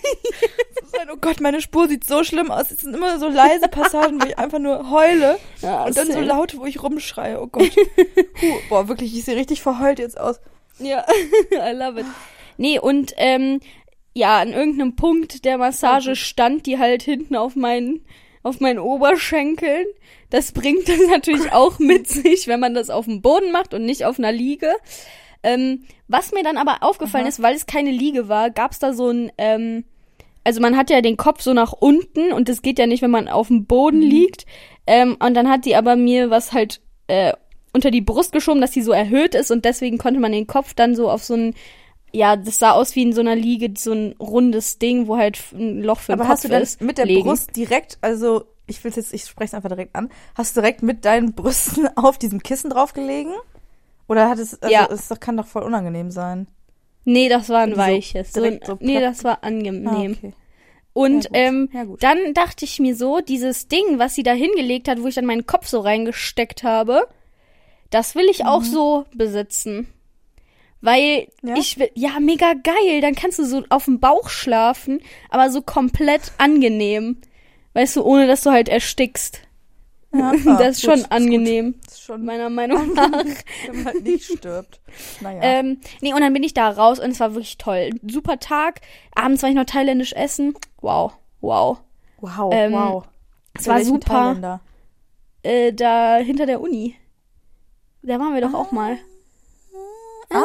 So 0.81 0.87
sein, 0.97 1.09
oh 1.11 1.17
Gott, 1.17 1.39
meine 1.41 1.61
Spur 1.61 1.87
sieht 1.87 2.03
so 2.03 2.23
schlimm 2.23 2.49
aus. 2.49 2.71
Es 2.71 2.79
sind 2.79 2.95
immer 2.95 3.19
so 3.19 3.27
leise 3.27 3.67
Passagen, 3.67 4.19
wo 4.21 4.25
ich 4.25 4.39
einfach 4.39 4.57
nur 4.59 4.89
heule. 4.89 5.39
Ja, 5.61 5.83
und 5.83 5.95
dann 5.95 6.11
so 6.11 6.19
laut, 6.21 6.57
wo 6.57 6.65
ich 6.65 6.81
rumschreie. 6.81 7.39
Oh 7.39 7.47
Gott. 7.47 7.69
Puh, 8.39 8.59
boah, 8.69 8.87
wirklich, 8.87 9.15
ich 9.15 9.25
sehe 9.25 9.35
richtig 9.35 9.61
verheult 9.61 9.99
jetzt 9.99 10.19
aus. 10.19 10.39
Ja, 10.79 11.05
I 11.51 11.73
love 11.73 11.99
it. 11.99 12.05
Nee, 12.57 12.79
und 12.79 13.13
ähm, 13.17 13.59
ja, 14.13 14.39
an 14.39 14.53
irgendeinem 14.53 14.95
Punkt 14.95 15.45
der 15.45 15.57
Massage 15.57 16.15
stand 16.15 16.65
die 16.65 16.77
halt 16.77 17.03
hinten 17.03 17.35
auf 17.35 17.55
meinen 17.55 18.01
auf 18.41 18.59
meinen 18.59 18.79
Oberschenkeln. 18.79 19.85
Das 20.29 20.51
bringt 20.51 20.87
das 20.87 20.99
natürlich 21.09 21.51
auch 21.51 21.79
mit 21.79 22.07
sich, 22.07 22.47
wenn 22.47 22.59
man 22.59 22.73
das 22.73 22.89
auf 22.89 23.05
dem 23.05 23.21
Boden 23.21 23.51
macht 23.51 23.73
und 23.73 23.85
nicht 23.85 24.05
auf 24.05 24.17
einer 24.17 24.31
Liege. 24.31 24.71
Ähm, 25.43 25.83
was 26.07 26.31
mir 26.31 26.43
dann 26.43 26.57
aber 26.57 26.77
aufgefallen 26.81 27.27
ist, 27.27 27.41
weil 27.41 27.55
es 27.55 27.65
keine 27.65 27.91
Liege 27.91 28.27
war, 28.27 28.49
gab 28.49 28.71
es 28.71 28.79
da 28.79 28.93
so 28.93 29.09
ein, 29.09 29.31
ähm, 29.37 29.85
also 30.43 30.61
man 30.61 30.75
hat 30.75 30.89
ja 30.89 31.01
den 31.01 31.17
Kopf 31.17 31.41
so 31.41 31.53
nach 31.53 31.73
unten 31.73 32.33
und 32.33 32.49
das 32.49 32.61
geht 32.61 32.79
ja 32.79 32.87
nicht, 32.87 33.01
wenn 33.01 33.11
man 33.11 33.27
auf 33.27 33.47
dem 33.47 33.65
Boden 33.65 34.01
liegt. 34.01 34.45
Ähm, 34.87 35.17
und 35.19 35.33
dann 35.33 35.49
hat 35.49 35.65
die 35.65 35.75
aber 35.75 35.95
mir 35.95 36.29
was 36.29 36.51
halt 36.51 36.81
äh, 37.07 37.33
unter 37.73 37.91
die 37.91 38.01
Brust 38.01 38.31
geschoben, 38.31 38.61
dass 38.61 38.71
die 38.71 38.81
so 38.81 38.91
erhöht 38.91 39.35
ist 39.35 39.51
und 39.51 39.65
deswegen 39.65 39.97
konnte 39.97 40.19
man 40.19 40.31
den 40.31 40.47
Kopf 40.47 40.73
dann 40.73 40.95
so 40.95 41.09
auf 41.09 41.23
so 41.23 41.35
ein, 41.35 41.53
ja, 42.11 42.35
das 42.35 42.59
sah 42.59 42.71
aus 42.71 42.95
wie 42.95 43.03
in 43.03 43.13
so 43.13 43.21
einer 43.21 43.35
Liege, 43.35 43.71
so 43.77 43.91
ein 43.93 44.15
rundes 44.19 44.79
Ding, 44.79 45.07
wo 45.07 45.17
halt 45.17 45.39
ein 45.53 45.81
Loch 45.83 45.99
für 45.99 46.11
den 46.13 46.19
Aber 46.21 46.23
Kopf 46.29 46.33
hast 46.33 46.43
du 46.45 46.49
dann 46.49 46.63
ist. 46.63 46.81
mit 46.81 46.97
der 46.97 47.05
legen. 47.05 47.23
Brust 47.23 47.55
direkt, 47.55 47.97
also 48.01 48.45
ich 48.67 48.83
will 48.83 48.91
jetzt, 48.95 49.13
ich 49.13 49.23
spreche 49.25 49.49
es 49.49 49.53
einfach 49.53 49.69
direkt 49.69 49.95
an, 49.95 50.09
hast 50.35 50.55
du 50.55 50.61
direkt 50.61 50.81
mit 50.83 51.05
deinen 51.05 51.33
Brüsten 51.33 51.87
auf 51.95 52.17
diesem 52.17 52.41
Kissen 52.41 52.69
draufgelegen? 52.69 53.33
Oder 54.07 54.29
hat 54.29 54.39
es, 54.39 54.59
also 54.61 54.73
Ja. 54.73 54.87
es 54.91 55.07
doch, 55.07 55.19
kann 55.19 55.37
doch 55.37 55.45
voll 55.45 55.63
unangenehm 55.63 56.09
sein. 56.09 56.47
Nee, 57.05 57.29
das 57.29 57.49
war 57.49 57.61
ein 57.61 57.71
So 57.71 57.77
weiches. 57.77 58.33
So, 58.33 58.43
so 58.65 58.77
nee, 58.81 58.99
das 58.99 59.23
war 59.23 59.43
angenehm. 59.43 60.13
Ah, 60.13 60.17
okay. 60.17 60.33
Und 60.93 61.25
Ja, 61.25 61.29
ähm, 61.33 61.69
Ja, 61.71 61.83
gut. 61.83 62.01
dann 62.03 62.33
dachte 62.33 62.65
ich 62.65 62.79
mir 62.79 62.95
so, 62.95 63.19
dieses 63.21 63.67
Ding, 63.67 63.83
was 63.99 64.15
sie 64.15 64.23
da 64.23 64.33
hingelegt 64.33 64.87
hat, 64.87 65.01
wo 65.01 65.07
ich 65.07 65.15
dann 65.15 65.25
meinen 65.25 65.45
Kopf 65.45 65.67
so 65.67 65.79
reingesteckt 65.79 66.63
habe, 66.63 67.07
das 67.89 68.15
will 68.15 68.25
ich 68.29 68.45
auch 68.45 68.63
so 68.63 69.05
besitzen. 69.15 69.87
Weil 70.81 71.27
Mhm. 71.41 71.49
Ja? 71.49 71.55
ich 71.57 71.77
will, 71.77 71.89
ja, 71.93 72.19
mega 72.19 72.53
geil. 72.53 73.01
Dann 73.01 73.15
kannst 73.15 73.39
du 73.39 73.45
so 73.45 73.63
auf 73.69 73.85
dem 73.85 73.99
Bauch 73.99 74.29
schlafen, 74.29 75.01
aber 75.29 75.49
so 75.51 75.61
komplett 75.61 76.31
angenehm. 76.37 77.17
Weißt 77.73 77.95
du, 77.97 78.03
ohne 78.03 78.27
dass 78.27 78.41
du 78.43 78.51
halt 78.51 78.69
erstickst. 78.69 79.41
Ja, 80.13 80.31
das 80.45 80.77
ist 80.77 80.85
gut, 80.85 80.95
schon 80.99 81.05
angenehm. 81.11 81.75
Das 81.83 81.95
ist 81.95 82.01
schon, 82.03 82.23
meiner 82.25 82.49
Meinung 82.49 82.93
nach. 82.95 83.11
wenn 83.11 83.75
man 83.75 83.85
halt 83.85 84.03
nicht 84.03 84.25
stirbt. 84.25 84.79
Naja. 85.21 85.41
Ähm, 85.43 85.79
nee, 86.01 86.13
und 86.13 86.21
dann 86.21 86.33
bin 86.33 86.43
ich 86.43 86.53
da 86.53 86.69
raus 86.69 86.99
und 86.99 87.11
es 87.11 87.19
war 87.19 87.33
wirklich 87.35 87.57
toll. 87.57 87.91
Super 88.07 88.39
Tag. 88.39 88.81
Abends 89.13 89.43
war 89.43 89.49
ich 89.49 89.55
noch 89.55 89.65
thailändisch 89.65 90.13
essen. 90.13 90.55
Wow, 90.81 91.13
wow. 91.41 91.77
wow, 92.21 92.51
ähm, 92.53 92.73
wow. 92.73 93.03
Es 93.53 93.67
war 93.67 93.83
super. 93.83 94.61
Äh, 95.43 95.73
da 95.73 96.17
hinter 96.17 96.45
der 96.45 96.61
Uni. 96.61 96.95
Da 98.01 98.19
waren 98.19 98.33
wir 98.33 98.41
doch 98.41 98.53
auch 98.53 98.71
mal. 98.71 98.97
Ah, 100.29 100.43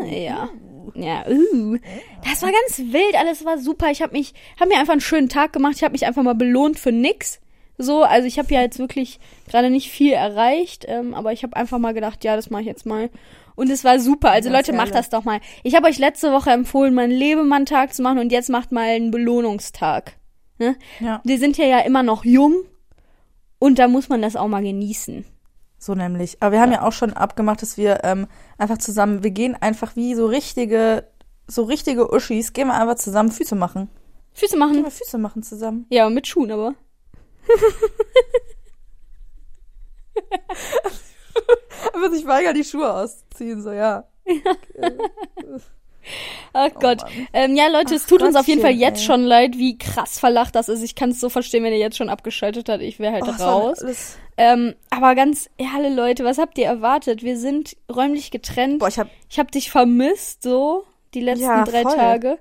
ja. 0.00 0.06
Ja. 0.06 0.48
Ja, 0.94 1.24
uh. 1.28 1.78
Das 2.24 2.42
war 2.42 2.52
ganz 2.52 2.78
wild, 2.78 3.14
alles 3.16 3.44
war 3.44 3.58
super. 3.58 3.90
Ich 3.90 4.02
habe 4.02 4.12
mich, 4.12 4.34
habe 4.60 4.68
mir 4.68 4.78
einfach 4.78 4.92
einen 4.92 5.00
schönen 5.00 5.28
Tag 5.28 5.52
gemacht. 5.52 5.74
Ich 5.76 5.82
habe 5.82 5.92
mich 5.92 6.06
einfach 6.06 6.22
mal 6.22 6.34
belohnt 6.34 6.78
für 6.78 6.92
nix. 6.92 7.40
So, 7.78 8.04
also 8.04 8.28
ich 8.28 8.38
habe 8.38 8.52
ja 8.54 8.60
jetzt 8.60 8.78
wirklich 8.78 9.18
gerade 9.48 9.70
nicht 9.70 9.90
viel 9.90 10.12
erreicht, 10.12 10.84
ähm, 10.86 11.12
aber 11.14 11.32
ich 11.32 11.42
habe 11.42 11.56
einfach 11.56 11.78
mal 11.78 11.94
gedacht, 11.94 12.22
ja, 12.22 12.36
das 12.36 12.50
mache 12.50 12.62
ich 12.62 12.68
jetzt 12.68 12.86
mal. 12.86 13.10
Und 13.56 13.70
es 13.70 13.82
war 13.82 13.98
super. 13.98 14.30
Also 14.30 14.48
Ja, 14.48 14.56
Leute, 14.56 14.72
macht 14.72 14.94
das 14.94 15.10
doch 15.10 15.24
mal. 15.24 15.40
Ich 15.62 15.74
habe 15.74 15.88
euch 15.88 15.98
letzte 15.98 16.32
Woche 16.32 16.50
empfohlen, 16.50 16.94
mal 16.94 17.02
einen 17.02 17.12
Lebemann-Tag 17.12 17.94
zu 17.94 18.02
machen 18.02 18.18
und 18.18 18.30
jetzt 18.30 18.48
macht 18.50 18.70
mal 18.70 18.88
einen 18.88 19.10
Belohnungstag. 19.10 20.16
Ne? 20.58 20.76
Ja. 21.00 21.20
Wir 21.24 21.38
sind 21.38 21.56
ja 21.58 21.66
ja 21.66 21.80
immer 21.80 22.04
noch 22.04 22.24
jung 22.24 22.64
und 23.58 23.78
da 23.78 23.88
muss 23.88 24.08
man 24.08 24.22
das 24.22 24.36
auch 24.36 24.46
mal 24.46 24.62
genießen. 24.62 25.24
So 25.84 25.94
nämlich. 25.94 26.38
Aber 26.40 26.52
wir 26.52 26.62
haben 26.62 26.72
ja, 26.72 26.80
auch 26.80 26.92
schon 26.92 27.12
abgemacht, 27.12 27.60
dass 27.60 27.76
wir 27.76 28.04
ähm, 28.04 28.26
einfach 28.56 28.78
zusammen, 28.78 29.22
wir 29.22 29.32
gehen 29.32 29.54
einfach 29.54 29.96
wie 29.96 30.14
so 30.14 30.24
richtige, 30.24 31.06
so 31.46 31.64
richtige 31.64 32.10
Uschis, 32.10 32.54
gehen 32.54 32.68
wir 32.68 32.80
einfach 32.80 32.94
zusammen 32.94 33.30
Füße 33.30 33.54
machen. 33.54 33.90
Füße 34.32 34.52
Gehen 34.52 34.60
machen. 34.60 34.82
wir 34.82 34.90
Füße 34.90 35.18
machen 35.18 35.42
zusammen. 35.42 35.84
Ja, 35.90 36.08
mit 36.08 36.26
Schuhen 36.26 36.50
aber. 36.50 36.74
Aber 41.92 42.10
sich 42.10 42.26
weigern, 42.26 42.54
die 42.54 42.64
Schuhe 42.64 42.90
auszuziehen, 42.90 43.60
so 43.60 43.70
ja. 43.70 44.08
Ach 46.52 46.70
Gott. 46.74 47.02
Mann. 47.02 47.28
ähm, 47.32 47.56
ja, 47.56 47.68
Leute, 47.68 47.94
es 47.94 48.04
Ach 48.04 48.08
tut 48.08 48.22
uns 48.22 48.36
auf 48.36 48.46
jeden 48.46 48.60
Fall 48.60 48.70
Gottchen, 48.72 48.80
jetzt 48.88 49.00
ey. 49.00 49.06
schon 49.06 49.24
leid, 49.24 49.58
wie 49.58 49.78
krass 49.78 50.18
verlacht 50.18 50.54
das 50.54 50.68
ist. 50.68 50.82
Ich 50.82 50.94
kann 50.94 51.10
es 51.10 51.20
so 51.20 51.28
verstehen, 51.28 51.64
wenn 51.64 51.72
ihr 51.72 51.78
jetzt 51.78 51.96
schon 51.96 52.08
abgeschaltet 52.08 52.68
habt. 52.68 52.82
Ich 52.82 52.98
wäre 52.98 53.12
halt 53.14 53.24
Oh, 53.26 53.30
es 53.30 53.40
raus. 53.40 54.16
Ähm, 54.36 54.74
aber 54.90 55.14
ganz 55.14 55.48
ehrlich, 55.58 55.94
Leute, 55.94 56.24
was 56.24 56.38
habt 56.38 56.58
ihr 56.58 56.66
erwartet? 56.66 57.22
Wir 57.22 57.38
sind 57.38 57.76
räumlich 57.94 58.30
getrennt. 58.30 58.80
Boah, 58.80 58.88
ich 58.88 58.98
hab, 58.98 59.08
ich 59.30 59.38
habe 59.38 59.50
dich 59.50 59.70
vermisst, 59.70 60.42
so, 60.42 60.84
die 61.14 61.20
letzten 61.20 61.44
Ja, 61.44 61.64
drei 61.64 61.82
voll. 61.82 61.94
Tage. 61.96 62.38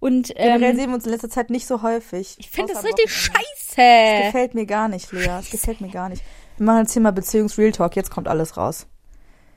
Und 0.00 0.28
generell 0.34 0.70
ähm, 0.70 0.76
sehen 0.76 0.88
wir 0.90 0.94
uns 0.96 1.04
in 1.06 1.12
letzter 1.12 1.30
Zeit 1.30 1.50
nicht 1.50 1.66
so 1.66 1.82
häufig. 1.82 2.34
ich 2.38 2.50
finde 2.50 2.72
das 2.74 2.84
richtig 2.84 3.10
Wochenende. 3.10 3.42
Das 3.76 3.76
scheiße. 3.76 4.22
gefällt 4.26 4.54
mir 4.54 4.66
gar 4.66 4.88
nicht, 4.88 5.12
Lea. 5.12 5.24
Das 5.26 5.50
gefällt 5.50 5.80
mir 5.80 5.88
gar 5.88 6.08
nicht. 6.10 6.22
Wir 6.56 6.66
machen 6.66 6.80
jetzt 6.80 6.92
hier 6.92 7.02
mal 7.02 7.10
Beziehungs-Real 7.12 7.72
Talk. 7.72 7.96
Jetzt 7.96 8.10
kommt 8.10 8.28
alles 8.28 8.56
raus. 8.56 8.86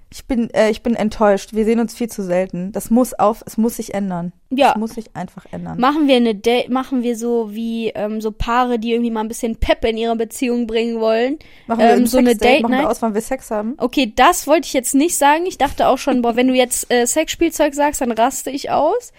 Ich 0.09 0.25
bin, 0.25 0.49
äh, 0.51 0.69
ich 0.69 0.83
bin 0.83 0.95
enttäuscht. 0.95 1.53
Wir 1.53 1.65
sehen 1.65 1.81
uns 1.81 1.93
viel 1.93 2.09
zu 2.09 2.23
selten. 2.23 2.71
Das 2.71 2.89
muss 2.89 3.13
auf, 3.13 3.43
es 3.45 3.57
muss 3.57 3.75
sich 3.75 3.93
ändern. 3.93 4.31
Ja. 4.49 4.71
Es 4.71 4.77
muss 4.77 4.91
sich 4.91 5.13
einfach 5.15 5.45
ändern. 5.51 5.79
Machen 5.79 6.07
wir 6.07 6.15
eine 6.15 6.33
Date, 6.33 6.69
machen 6.69 7.03
wir 7.03 7.17
so 7.17 7.53
wie 7.53 7.89
ähm, 7.89 8.21
so 8.21 8.31
Paare, 8.31 8.79
die 8.79 8.93
irgendwie 8.93 9.11
mal 9.11 9.19
ein 9.19 9.27
bisschen 9.27 9.57
Pep 9.57 9.83
in 9.83 9.97
ihre 9.97 10.15
Beziehung 10.15 10.65
bringen 10.65 11.01
wollen. 11.01 11.39
Machen 11.67 11.79
wir 11.79 11.89
ähm, 11.89 11.99
ein 12.03 12.05
so 12.07 12.19
eine 12.19 12.37
Date 12.37 12.63
machen 12.63 12.71
wir 12.71 12.89
aus, 12.89 13.01
wann 13.01 13.13
wir 13.13 13.21
Sex 13.21 13.51
haben. 13.51 13.75
Okay, 13.77 14.13
das 14.15 14.47
wollte 14.47 14.67
ich 14.67 14.73
jetzt 14.73 14.95
nicht 14.95 15.17
sagen. 15.17 15.45
Ich 15.45 15.57
dachte 15.57 15.87
auch 15.87 15.97
schon, 15.97 16.21
boah, 16.21 16.37
wenn 16.37 16.47
du 16.47 16.53
jetzt 16.53 16.91
äh, 16.91 17.05
Sexspielzeug 17.05 17.73
sagst, 17.73 17.99
dann 17.99 18.11
raste 18.11 18.49
ich 18.49 18.71
aus. 18.71 19.11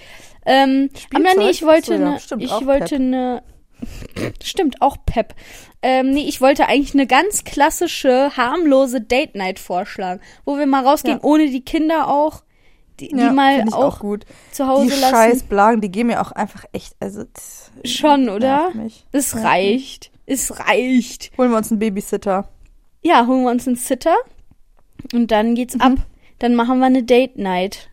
Ähm, 0.46 0.88
aber 1.14 1.34
nee, 1.36 1.50
ich 1.50 1.62
wollte 1.62 1.86
so, 1.86 1.92
ja, 1.92 1.98
ne, 1.98 2.18
ich 2.38 2.50
wollte 2.50 2.96
Pep. 2.96 3.00
eine 3.00 3.42
Stimmt, 4.42 4.82
auch 4.82 4.96
Pep. 5.06 5.34
Ähm, 5.82 6.10
nee, 6.10 6.24
ich 6.28 6.40
wollte 6.40 6.66
eigentlich 6.66 6.94
eine 6.94 7.06
ganz 7.06 7.44
klassische, 7.44 8.36
harmlose 8.36 9.00
Date 9.00 9.34
Night 9.36 9.58
vorschlagen, 9.58 10.20
wo 10.44 10.58
wir 10.58 10.66
mal 10.66 10.84
rausgehen, 10.84 11.18
Ja. 11.18 11.24
ohne 11.24 11.46
die 11.48 11.64
Kinder 11.64 12.08
auch, 12.08 12.42
die, 12.98 13.08
die 13.08 13.16
Ja, 13.16 13.32
mal 13.32 13.56
find 13.58 13.68
ich 13.68 13.74
auch, 13.74 14.00
gut. 14.00 14.24
zu 14.50 14.66
Hause 14.66 14.86
die 14.94 15.00
lassen. 15.00 15.14
scheiß 15.14 15.42
Blagen, 15.44 15.80
die 15.80 15.90
gehen 15.90 16.08
mir 16.08 16.20
auch 16.20 16.32
einfach 16.32 16.64
echt, 16.72 16.96
also 16.98 17.24
Schon, 17.84 18.28
oder? 18.28 18.72
Es 19.12 19.36
reicht. 19.36 20.10
Es 20.26 20.58
reicht. 20.58 21.30
Holen 21.38 21.50
wir 21.50 21.56
uns 21.58 21.70
einen 21.70 21.78
Babysitter. 21.78 22.48
Ja, 23.02 23.26
holen 23.26 23.44
wir 23.44 23.50
uns 23.52 23.66
einen 23.68 23.76
Sitter 23.76 24.16
und 25.14 25.30
dann 25.30 25.54
geht's 25.54 25.76
Mhm. 25.76 25.80
ab. 25.80 25.92
Dann 26.40 26.54
machen 26.56 26.80
wir 26.80 26.86
eine 26.86 27.04
Date 27.04 27.36
Night. 27.38 27.88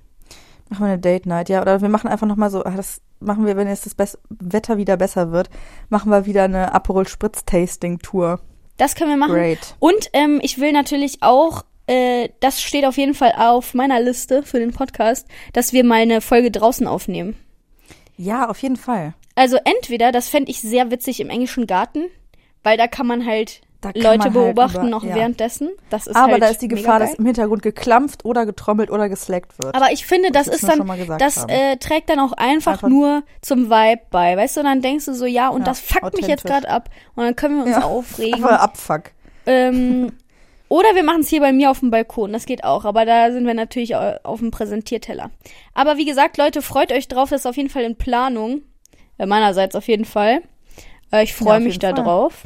Machen 0.69 0.85
wir 0.85 0.93
eine 0.93 0.99
Date 0.99 1.27
Night, 1.27 1.49
ja. 1.49 1.61
Oder 1.61 1.81
wir 1.81 1.89
machen 1.89 2.07
einfach 2.09 2.25
nochmal 2.27 2.49
so, 2.49 2.63
ah, 2.63 2.73
das 2.75 3.01
machen 3.19 3.45
wir, 3.45 3.57
wenn 3.57 3.67
jetzt 3.67 3.85
das 3.85 3.95
Bess 3.95 4.17
Wetter 4.29 4.77
wieder 4.77 4.97
besser 4.97 5.31
wird, 5.31 5.49
machen 5.89 6.11
wir 6.11 6.25
wieder 6.25 6.43
eine 6.43 6.73
Aperol 6.73 7.07
Spritz 7.07 7.45
Tasting 7.45 7.99
Tour. 7.99 8.39
Das 8.77 8.95
können 8.95 9.11
wir 9.11 9.17
machen. 9.17 9.33
Great. 9.33 9.75
Und 9.79 10.09
ähm, 10.13 10.39
ich 10.41 10.59
will 10.59 10.71
natürlich 10.71 11.21
auch, 11.21 11.63
äh, 11.87 12.29
das 12.39 12.61
steht 12.61 12.85
auf 12.85 12.97
jeden 12.97 13.13
Fall 13.13 13.33
auf 13.37 13.73
meiner 13.73 13.99
Liste 14.01 14.43
für 14.43 14.59
den 14.59 14.73
Podcast, 14.73 15.27
dass 15.53 15.73
wir 15.73 15.83
mal 15.83 16.01
eine 16.01 16.21
Folge 16.21 16.51
draußen 16.51 16.87
aufnehmen. 16.87 17.35
Ja, 18.17 18.49
auf 18.49 18.61
jeden 18.61 18.77
Fall. 18.77 19.13
Also 19.35 19.57
entweder, 19.63 20.11
das 20.11 20.29
fände 20.29 20.51
ich 20.51 20.61
sehr 20.61 20.91
witzig 20.91 21.19
im 21.19 21.29
englischen 21.29 21.67
Garten, 21.67 22.05
weil 22.63 22.77
da 22.77 22.87
kann 22.87 23.07
man 23.07 23.25
halt 23.25 23.61
Leute 23.93 24.23
halt 24.23 24.33
beobachten 24.33 24.77
über- 24.81 24.89
noch 24.89 25.03
ja. 25.03 25.15
währenddessen. 25.15 25.69
Das 25.89 26.07
ist 26.07 26.15
Aber 26.15 26.33
halt 26.33 26.43
da 26.43 26.47
ist 26.47 26.61
die 26.61 26.67
Gefahr, 26.67 26.99
dass 26.99 27.13
im 27.15 27.25
Hintergrund 27.25 27.61
geklampft 27.61 28.25
oder 28.25 28.45
getrommelt 28.45 28.89
oder 28.89 29.09
geslackt 29.09 29.57
wird. 29.61 29.75
Aber 29.75 29.91
ich 29.91 30.05
finde, 30.05 30.31
das 30.31 30.45
Das 30.47 30.55
ist 30.61 30.67
dann, 30.69 31.17
das 31.19 31.45
äh, 31.47 31.77
trägt 31.77 32.09
dann 32.09 32.19
auch 32.19 32.33
einfach, 32.33 32.73
Einfach- 32.73 32.89
nur 32.89 33.23
zum 33.41 33.69
Vibe 33.69 34.01
bei, 34.11 34.35
weißt 34.37 34.57
du? 34.57 34.61
Und 34.61 34.65
dann 34.67 34.81
denkst 34.81 35.05
du 35.05 35.13
so, 35.13 35.25
ja, 35.25 35.49
und 35.49 35.61
Ja, 35.61 35.65
das 35.65 35.79
fuckt 35.79 36.15
mich 36.15 36.27
jetzt 36.27 36.45
gerade 36.45 36.69
ab. 36.69 36.89
Und 37.15 37.23
dann 37.25 37.35
können 37.35 37.57
wir 37.57 37.63
uns 37.65 37.75
Ja. 37.77 37.83
aufregen. 37.83 38.33
Einfach 38.43 38.59
Abfuck. 38.59 39.03
Ähm, 39.45 40.11
oder 40.69 40.95
wir 40.95 41.03
machen 41.03 41.21
es 41.21 41.29
hier 41.29 41.39
bei 41.41 41.53
mir 41.53 41.69
auf 41.71 41.79
dem 41.81 41.91
Balkon, 41.91 42.33
das 42.33 42.45
geht 42.45 42.63
auch. 42.63 42.85
Aber 42.85 43.05
da 43.05 43.31
sind 43.31 43.45
wir 43.45 43.53
natürlich 43.53 43.95
au- 43.95 44.17
auf 44.23 44.39
dem 44.39 44.51
Präsentierteller. 44.51 45.29
Aber 45.73 45.97
wie 45.97 46.05
gesagt, 46.05 46.37
Leute, 46.37 46.61
freut 46.61 46.91
euch 46.91 47.07
drauf, 47.07 47.29
das 47.29 47.41
ist 47.41 47.45
auf 47.45 47.57
jeden 47.57 47.69
Fall 47.69 47.83
in 47.83 47.95
Planung. 47.95 48.61
Äh, 49.17 49.25
meinerseits 49.27 49.75
auf 49.75 49.87
jeden 49.87 50.05
Fall. 50.05 50.41
Äh, 51.11 51.23
ich 51.23 51.29
Ja, 51.31 51.35
freue 51.45 51.57
auf 51.57 51.63
mich 51.63 51.79
da 51.79 51.93
Fall. 51.95 52.03
drauf. 52.03 52.43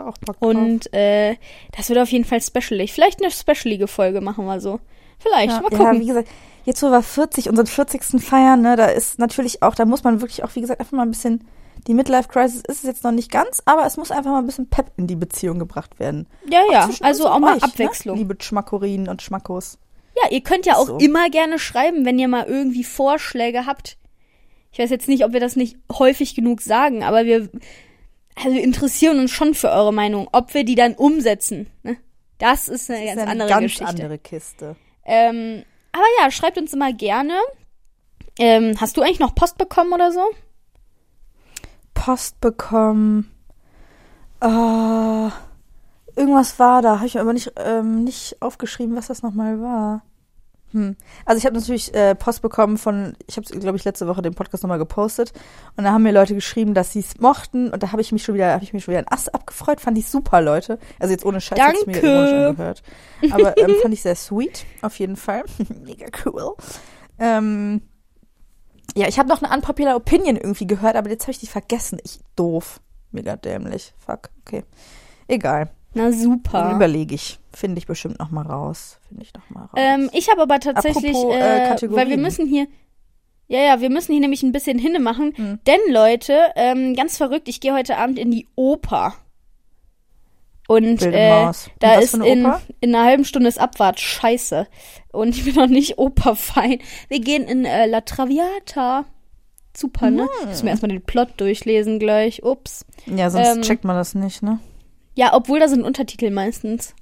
Da 0.00 0.08
auch 0.08 0.18
Bock 0.18 0.38
drauf. 0.40 0.48
Und 0.54 0.92
äh, 0.94 1.36
das 1.76 1.88
wird 1.88 1.98
auf 1.98 2.10
jeden 2.10 2.24
Fall 2.24 2.40
specialig. 2.40 2.92
Vielleicht 2.92 3.20
eine 3.22 3.30
specialige 3.30 3.86
Folge 3.86 4.20
machen 4.20 4.44
wir 4.46 4.60
so. 4.60 4.80
Vielleicht, 5.18 5.50
ja, 5.52 5.60
mal 5.60 5.70
ja, 5.72 5.78
gucken. 5.78 6.00
wie 6.00 6.06
gesagt, 6.06 6.28
jetzt 6.64 6.82
wo 6.82 6.90
wir 6.90 7.02
40, 7.02 7.48
unseren 7.50 7.66
40. 7.66 8.02
feiern, 8.22 8.62
ne, 8.62 8.76
da 8.76 8.86
ist 8.86 9.18
natürlich 9.18 9.62
auch, 9.62 9.74
da 9.74 9.84
muss 9.84 10.02
man 10.04 10.20
wirklich 10.20 10.42
auch, 10.44 10.54
wie 10.54 10.60
gesagt, 10.62 10.80
einfach 10.80 10.92
mal 10.92 11.02
ein 11.02 11.10
bisschen, 11.10 11.46
die 11.86 11.94
Midlife-Crisis 11.94 12.62
ist 12.66 12.78
es 12.78 12.82
jetzt 12.84 13.04
noch 13.04 13.12
nicht 13.12 13.30
ganz, 13.30 13.62
aber 13.66 13.84
es 13.86 13.96
muss 13.96 14.10
einfach 14.10 14.30
mal 14.30 14.38
ein 14.38 14.46
bisschen 14.46 14.68
Pep 14.70 14.92
in 14.96 15.06
die 15.06 15.16
Beziehung 15.16 15.58
gebracht 15.58 15.98
werden. 15.98 16.26
ja, 16.48 16.60
ja, 16.72 16.86
Zwischen 16.86 17.04
also 17.04 17.28
auch 17.28 17.38
mal 17.38 17.56
euch, 17.56 17.62
Abwechslung. 17.62 18.16
Ne? 18.16 18.22
Liebe 18.22 18.36
Schmackorinen 18.42 19.08
und 19.08 19.20
Schmackos. 19.22 19.78
Ja, 20.22 20.30
ihr 20.30 20.40
könnt 20.42 20.66
ja 20.66 20.76
auch 20.76 20.86
So. 20.86 20.98
immer 20.98 21.28
gerne 21.30 21.58
schreiben, 21.58 22.04
wenn 22.04 22.18
ihr 22.18 22.28
mal 22.28 22.46
irgendwie 22.46 22.84
Vorschläge 22.84 23.66
habt. 23.66 23.96
Ich 24.72 24.78
weiß 24.78 24.90
jetzt 24.90 25.08
nicht, 25.08 25.24
ob 25.24 25.32
wir 25.32 25.40
das 25.40 25.56
nicht 25.56 25.76
häufig 25.92 26.34
genug 26.34 26.60
sagen, 26.60 27.02
aber 27.02 27.24
wir, 27.24 27.48
also 28.36 28.52
wir 28.54 28.62
interessieren 28.62 29.18
uns 29.18 29.30
schon 29.30 29.54
für 29.54 29.70
eure 29.70 29.92
Meinung, 29.92 30.28
ob 30.32 30.54
wir 30.54 30.64
die 30.64 30.74
dann 30.74 30.94
umsetzen. 30.94 31.68
Ne? 31.82 31.96
Das 32.38 32.68
ist 32.68 32.90
eine 32.90 32.98
Das 33.00 33.06
ganz 33.06 33.16
ist 33.16 33.22
eine 33.22 33.30
andere 33.30 33.48
ganz 33.48 33.62
Geschichte. 33.64 33.86
andere 33.86 34.18
Kiste. 34.18 34.76
Ähm, 35.04 35.64
aber 35.92 36.04
ja, 36.20 36.30
schreibt 36.30 36.58
uns 36.58 36.72
immer 36.72 36.92
gerne. 36.92 37.34
Ähm, 38.38 38.76
hast 38.80 38.96
du 38.96 39.02
eigentlich 39.02 39.20
noch 39.20 39.34
Post 39.34 39.58
bekommen 39.58 39.92
oder 39.92 40.12
so? 40.12 40.24
Post 41.94 42.40
bekommen. 42.40 43.30
Äh, 44.40 44.46
irgendwas 46.16 46.58
war 46.58 46.80
da, 46.80 46.96
habe 46.96 47.06
ich 47.06 47.14
mir 47.14 47.20
aber 47.20 47.34
nicht, 47.34 47.52
ähm, 47.56 48.04
nicht 48.04 48.40
aufgeschrieben, 48.40 48.96
was 48.96 49.08
das 49.08 49.22
nochmal 49.22 49.60
war. 49.60 50.02
Hm. 50.72 50.96
Also 51.24 51.38
ich 51.38 51.46
habe 51.46 51.56
natürlich 51.56 51.92
äh, 51.94 52.14
Post 52.14 52.42
bekommen 52.42 52.78
von, 52.78 53.16
ich 53.26 53.36
habe 53.36 53.46
glaube 53.58 53.76
ich 53.76 53.84
letzte 53.84 54.06
Woche 54.06 54.22
den 54.22 54.34
Podcast 54.34 54.62
nochmal 54.62 54.78
gepostet 54.78 55.32
und 55.76 55.84
da 55.84 55.92
haben 55.92 56.02
mir 56.02 56.12
Leute 56.12 56.34
geschrieben, 56.34 56.74
dass 56.74 56.92
sie 56.92 57.00
es 57.00 57.18
mochten 57.18 57.70
und 57.70 57.82
da 57.82 57.90
habe 57.90 58.00
ich 58.00 58.12
mich 58.12 58.22
schon 58.22 58.36
wieder, 58.36 58.52
habe 58.52 58.62
ich 58.62 58.72
mich 58.72 58.84
schon 58.84 58.92
wieder 58.92 59.00
ein 59.00 59.12
Ast 59.12 59.34
abgefreut, 59.34 59.80
fand 59.80 59.98
ich 59.98 60.08
super, 60.08 60.40
Leute. 60.40 60.78
Also 60.98 61.12
jetzt 61.12 61.24
ohne 61.24 61.40
Scheiß, 61.40 61.58
Danke. 61.58 61.78
mega 61.86 62.00
ironisch 62.00 62.32
angehört. 62.32 62.82
Aber 63.32 63.58
ähm, 63.58 63.74
fand 63.82 63.94
ich 63.94 64.02
sehr 64.02 64.16
sweet, 64.16 64.64
auf 64.82 64.98
jeden 64.98 65.16
Fall. 65.16 65.44
mega 65.84 66.06
cool. 66.24 66.54
Ähm, 67.18 67.82
ja, 68.96 69.08
ich 69.08 69.18
habe 69.18 69.28
noch 69.28 69.42
eine 69.42 69.54
unpopular 69.54 69.96
Opinion 69.96 70.36
irgendwie 70.36 70.66
gehört, 70.66 70.96
aber 70.96 71.10
jetzt 71.10 71.24
habe 71.24 71.32
ich 71.32 71.38
die 71.38 71.46
vergessen. 71.46 71.98
Ich 72.04 72.20
doof. 72.36 72.80
Mega 73.12 73.36
dämlich. 73.36 73.92
Fuck. 73.98 74.30
Okay. 74.46 74.64
Egal. 75.26 75.70
Na 75.94 76.12
super. 76.12 76.72
Überlege 76.74 77.14
ich. 77.14 77.38
Finde 77.52 77.78
ich 77.78 77.86
bestimmt 77.86 78.18
noch 78.18 78.30
mal 78.30 78.46
raus. 78.46 78.98
Finde 79.08 79.22
ich 79.24 79.34
noch 79.34 79.48
mal 79.50 79.62
raus. 79.62 79.70
Ähm, 79.76 80.08
ich 80.12 80.30
habe 80.30 80.42
aber 80.42 80.60
tatsächlich, 80.60 81.16
Apropos, 81.16 81.34
äh, 81.34 81.74
äh, 81.86 81.90
weil 81.92 82.08
wir 82.08 82.16
müssen 82.18 82.46
hier, 82.46 82.68
ja, 83.48 83.58
ja, 83.60 83.80
wir 83.80 83.90
müssen 83.90 84.12
hier 84.12 84.20
nämlich 84.20 84.42
ein 84.44 84.52
bisschen 84.52 84.78
hinne 84.78 85.00
machen, 85.00 85.32
Hm. 85.34 85.58
denn 85.66 85.80
Leute, 85.88 86.38
ähm, 86.54 86.94
ganz 86.94 87.16
verrückt, 87.16 87.48
ich 87.48 87.60
gehe 87.60 87.74
heute 87.74 87.96
Abend 87.96 88.18
in 88.18 88.30
die 88.30 88.46
Oper. 88.54 89.14
Und 90.68 91.02
äh, 91.02 91.50
da 91.80 91.94
ist 91.94 92.14
in, 92.14 92.22
in 92.78 92.94
einer 92.94 93.04
halben 93.04 93.24
Stunde 93.24 93.48
ist 93.48 93.58
Abfahrt. 93.58 93.98
Scheiße. 93.98 94.68
Und 95.10 95.30
ich 95.36 95.44
bin 95.44 95.56
noch 95.56 95.66
nicht 95.66 95.98
Operfein. 95.98 96.78
Wir 97.08 97.18
gehen 97.18 97.42
in 97.48 97.64
äh, 97.64 97.86
La 97.86 98.02
Traviata. 98.02 99.04
Super, 99.76 100.12
ne? 100.12 100.28
Hm. 100.42 100.48
Müssen 100.48 100.62
wir 100.66 100.70
erstmal 100.70 100.90
den 100.90 101.02
Plot 101.02 101.30
durchlesen 101.38 101.98
gleich. 101.98 102.44
Ups. 102.44 102.86
ja, 103.06 103.30
sonst 103.30 103.56
ähm, 103.56 103.62
checkt 103.62 103.82
man 103.82 103.96
das 103.96 104.14
nicht, 104.14 104.44
ne? 104.44 104.60
Ja, 105.14 105.34
obwohl 105.34 105.60
da 105.60 105.68
sind 105.68 105.82
Untertitel 105.82 106.30
meistens. 106.30 106.94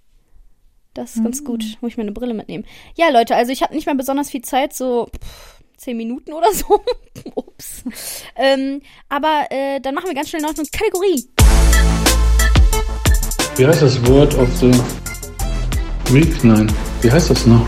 Das 0.94 1.14
ist 1.14 1.22
ganz 1.22 1.44
gut. 1.44 1.64
Muss 1.80 1.92
ich 1.92 1.96
mir 1.96 2.02
eine 2.02 2.12
Brille 2.12 2.34
mitnehmen. 2.34 2.64
Ja, 2.96 3.08
Leute, 3.10 3.36
also 3.36 3.52
ich 3.52 3.62
habe 3.62 3.74
nicht 3.74 3.86
mehr 3.86 3.94
besonders 3.94 4.30
viel 4.30 4.42
Zeit, 4.42 4.74
so 4.74 5.06
pff, 5.06 5.62
zehn 5.76 5.96
Minuten 5.96 6.32
oder 6.32 6.52
so. 6.52 6.80
Ups. 7.34 7.84
Ähm, 8.34 8.82
aber 9.08 9.46
äh, 9.50 9.80
dann 9.80 9.94
machen 9.94 10.08
wir 10.08 10.14
ganz 10.14 10.28
schnell 10.28 10.42
noch 10.42 10.56
eine 10.56 10.66
Kategorie. 10.66 11.28
Wie 13.56 13.66
heißt 13.66 13.82
das 13.82 14.04
Wort 14.08 14.34
of 14.36 14.48
the 14.56 14.70
Week? 16.12 16.42
Nein. 16.42 16.72
Wie 17.00 17.10
heißt 17.10 17.30
das 17.30 17.46
noch? 17.46 17.66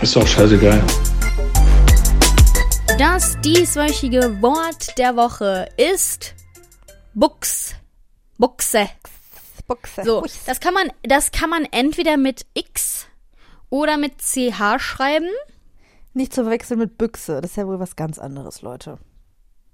Ist 0.00 0.16
doch 0.16 0.26
scheißegal. 0.26 0.82
Das 2.98 3.38
dieswöchige 3.40 4.40
Wort 4.40 4.96
der 4.98 5.16
Woche 5.16 5.68
ist 5.76 6.34
Buchs. 7.14 7.74
Buchse. 8.38 8.88
Boxe. 9.66 10.02
So, 10.04 10.24
das 10.46 10.60
kann 10.60 10.74
man, 10.74 10.92
das 11.02 11.30
kann 11.32 11.48
man 11.48 11.64
entweder 11.70 12.16
mit 12.16 12.44
X 12.54 13.06
oder 13.70 13.96
mit 13.96 14.20
CH 14.20 14.78
schreiben. 14.78 15.28
Nicht 16.12 16.34
zu 16.34 16.42
verwechseln 16.42 16.78
mit 16.80 16.98
Büchse. 16.98 17.40
Das 17.40 17.52
ist 17.52 17.56
ja 17.56 17.66
wohl 17.66 17.80
was 17.80 17.96
ganz 17.96 18.18
anderes, 18.18 18.62
Leute. 18.62 18.98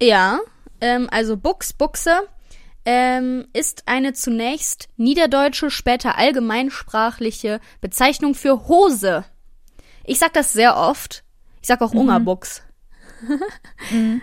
Ja, 0.00 0.38
ähm, 0.80 1.08
also 1.10 1.36
Buchs, 1.36 1.72
Buchse 1.72 2.20
ähm, 2.84 3.46
ist 3.52 3.82
eine 3.86 4.12
zunächst 4.12 4.88
niederdeutsche, 4.96 5.70
später 5.70 6.16
allgemeinsprachliche 6.16 7.60
Bezeichnung 7.80 8.34
für 8.34 8.68
Hose. 8.68 9.24
Ich 10.04 10.18
sag 10.18 10.32
das 10.32 10.52
sehr 10.52 10.76
oft. 10.76 11.24
Ich 11.60 11.68
sag 11.68 11.80
Mhm. 11.80 11.86
auch 11.86 11.92
Ungerbuchs. 11.94 12.62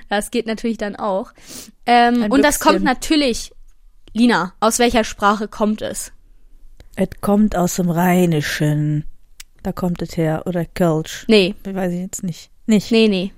Das 0.09 0.31
geht 0.31 0.47
natürlich 0.47 0.77
dann 0.77 0.95
auch. 0.95 1.31
Ähm, 1.85 2.31
und 2.31 2.41
das 2.41 2.59
kommt 2.59 2.81
natürlich, 2.83 3.51
Lina, 4.13 4.53
aus 4.59 4.79
welcher 4.79 5.03
Sprache 5.03 5.47
kommt 5.47 5.81
es? 5.81 6.11
Es 6.95 7.09
kommt 7.21 7.55
aus 7.55 7.75
dem 7.75 7.89
Rheinischen. 7.89 9.05
Da 9.63 9.71
kommt 9.71 10.01
es 10.01 10.17
her. 10.17 10.43
Oder 10.45 10.65
Kölsch. 10.65 11.25
Nee, 11.27 11.55
Weiß 11.63 11.91
ich 11.91 11.99
jetzt 11.99 12.23
nicht. 12.23 12.49
Nicht. 12.65 12.91
nee, 12.91 13.07
nee. 13.07 13.31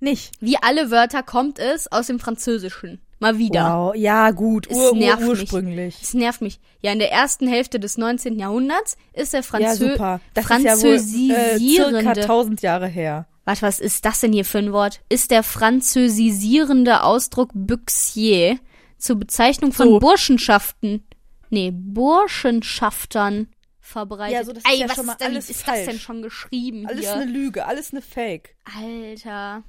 Nicht. 0.00 0.32
Wie 0.40 0.56
alle 0.60 0.90
Wörter 0.90 1.22
kommt 1.22 1.58
es 1.58 1.90
aus 1.90 2.06
dem 2.08 2.18
Französischen. 2.18 3.00
Mal 3.20 3.38
wieder. 3.38 3.74
Wow. 3.76 3.94
Ja, 3.96 4.30
gut. 4.32 4.66
Es 4.70 4.76
Ur, 4.76 4.92
ur, 4.92 4.98
nervt 4.98 5.20
mich. 5.20 5.28
ursprünglich. 5.30 5.96
Das 6.00 6.14
nervt 6.14 6.40
mich. 6.42 6.60
Ja, 6.82 6.92
in 6.92 6.98
der 6.98 7.10
ersten 7.12 7.46
Hälfte 7.48 7.80
des 7.80 7.96
19. 7.96 8.38
Jahrhunderts 8.38 8.96
ist 9.14 9.32
der 9.32 9.40
Ja, 9.40 9.46
Franzö 9.46 9.90
super. 9.92 10.20
Das 10.34 10.44
ist 10.44 10.50
ja 10.50 10.56
wohl 10.82 10.94
äh, 10.94 10.98
circa 10.98 10.98
französisierende. 10.98 12.10
1000 12.22 12.62
Jahre 12.62 12.86
her. 12.86 13.26
Warte, 13.44 13.62
was 13.62 13.80
ist 13.80 14.04
das 14.04 14.20
denn 14.20 14.32
hier 14.32 14.44
für 14.44 14.58
ein 14.58 14.72
Wort? 14.72 15.00
Ist 15.08 15.30
der 15.30 15.42
französisierende 15.42 17.02
Ausdruck 17.02 17.50
Buxier 17.54 18.58
zur 18.98 19.16
Bezeichnung 19.16 19.72
von 19.72 19.88
So. 19.88 19.98
Burschenschaften, 19.98 21.06
nee, 21.50 21.70
Burschenschaftern 21.72 23.48
verbreitet. 23.80 24.34
Ja, 24.34 24.44
so, 24.44 24.52
das 24.52 24.64
ist 24.64 24.70
Ey, 24.70 24.80
ja 24.80 24.88
was 24.88 24.96
schon 24.96 25.06
mal 25.06 25.12
ist, 25.12 25.20
denn, 25.20 25.28
alles 25.28 25.50
ist 25.50 25.68
das 25.68 25.84
denn 25.84 25.98
schon 25.98 26.22
geschrieben 26.22 26.86
Alles 26.86 27.00
hier? 27.00 27.14
eine 27.14 27.24
Lüge, 27.26 27.66
alles 27.66 27.92
eine 27.92 28.02
Fake. 28.02 28.56
Alter. 28.64 29.62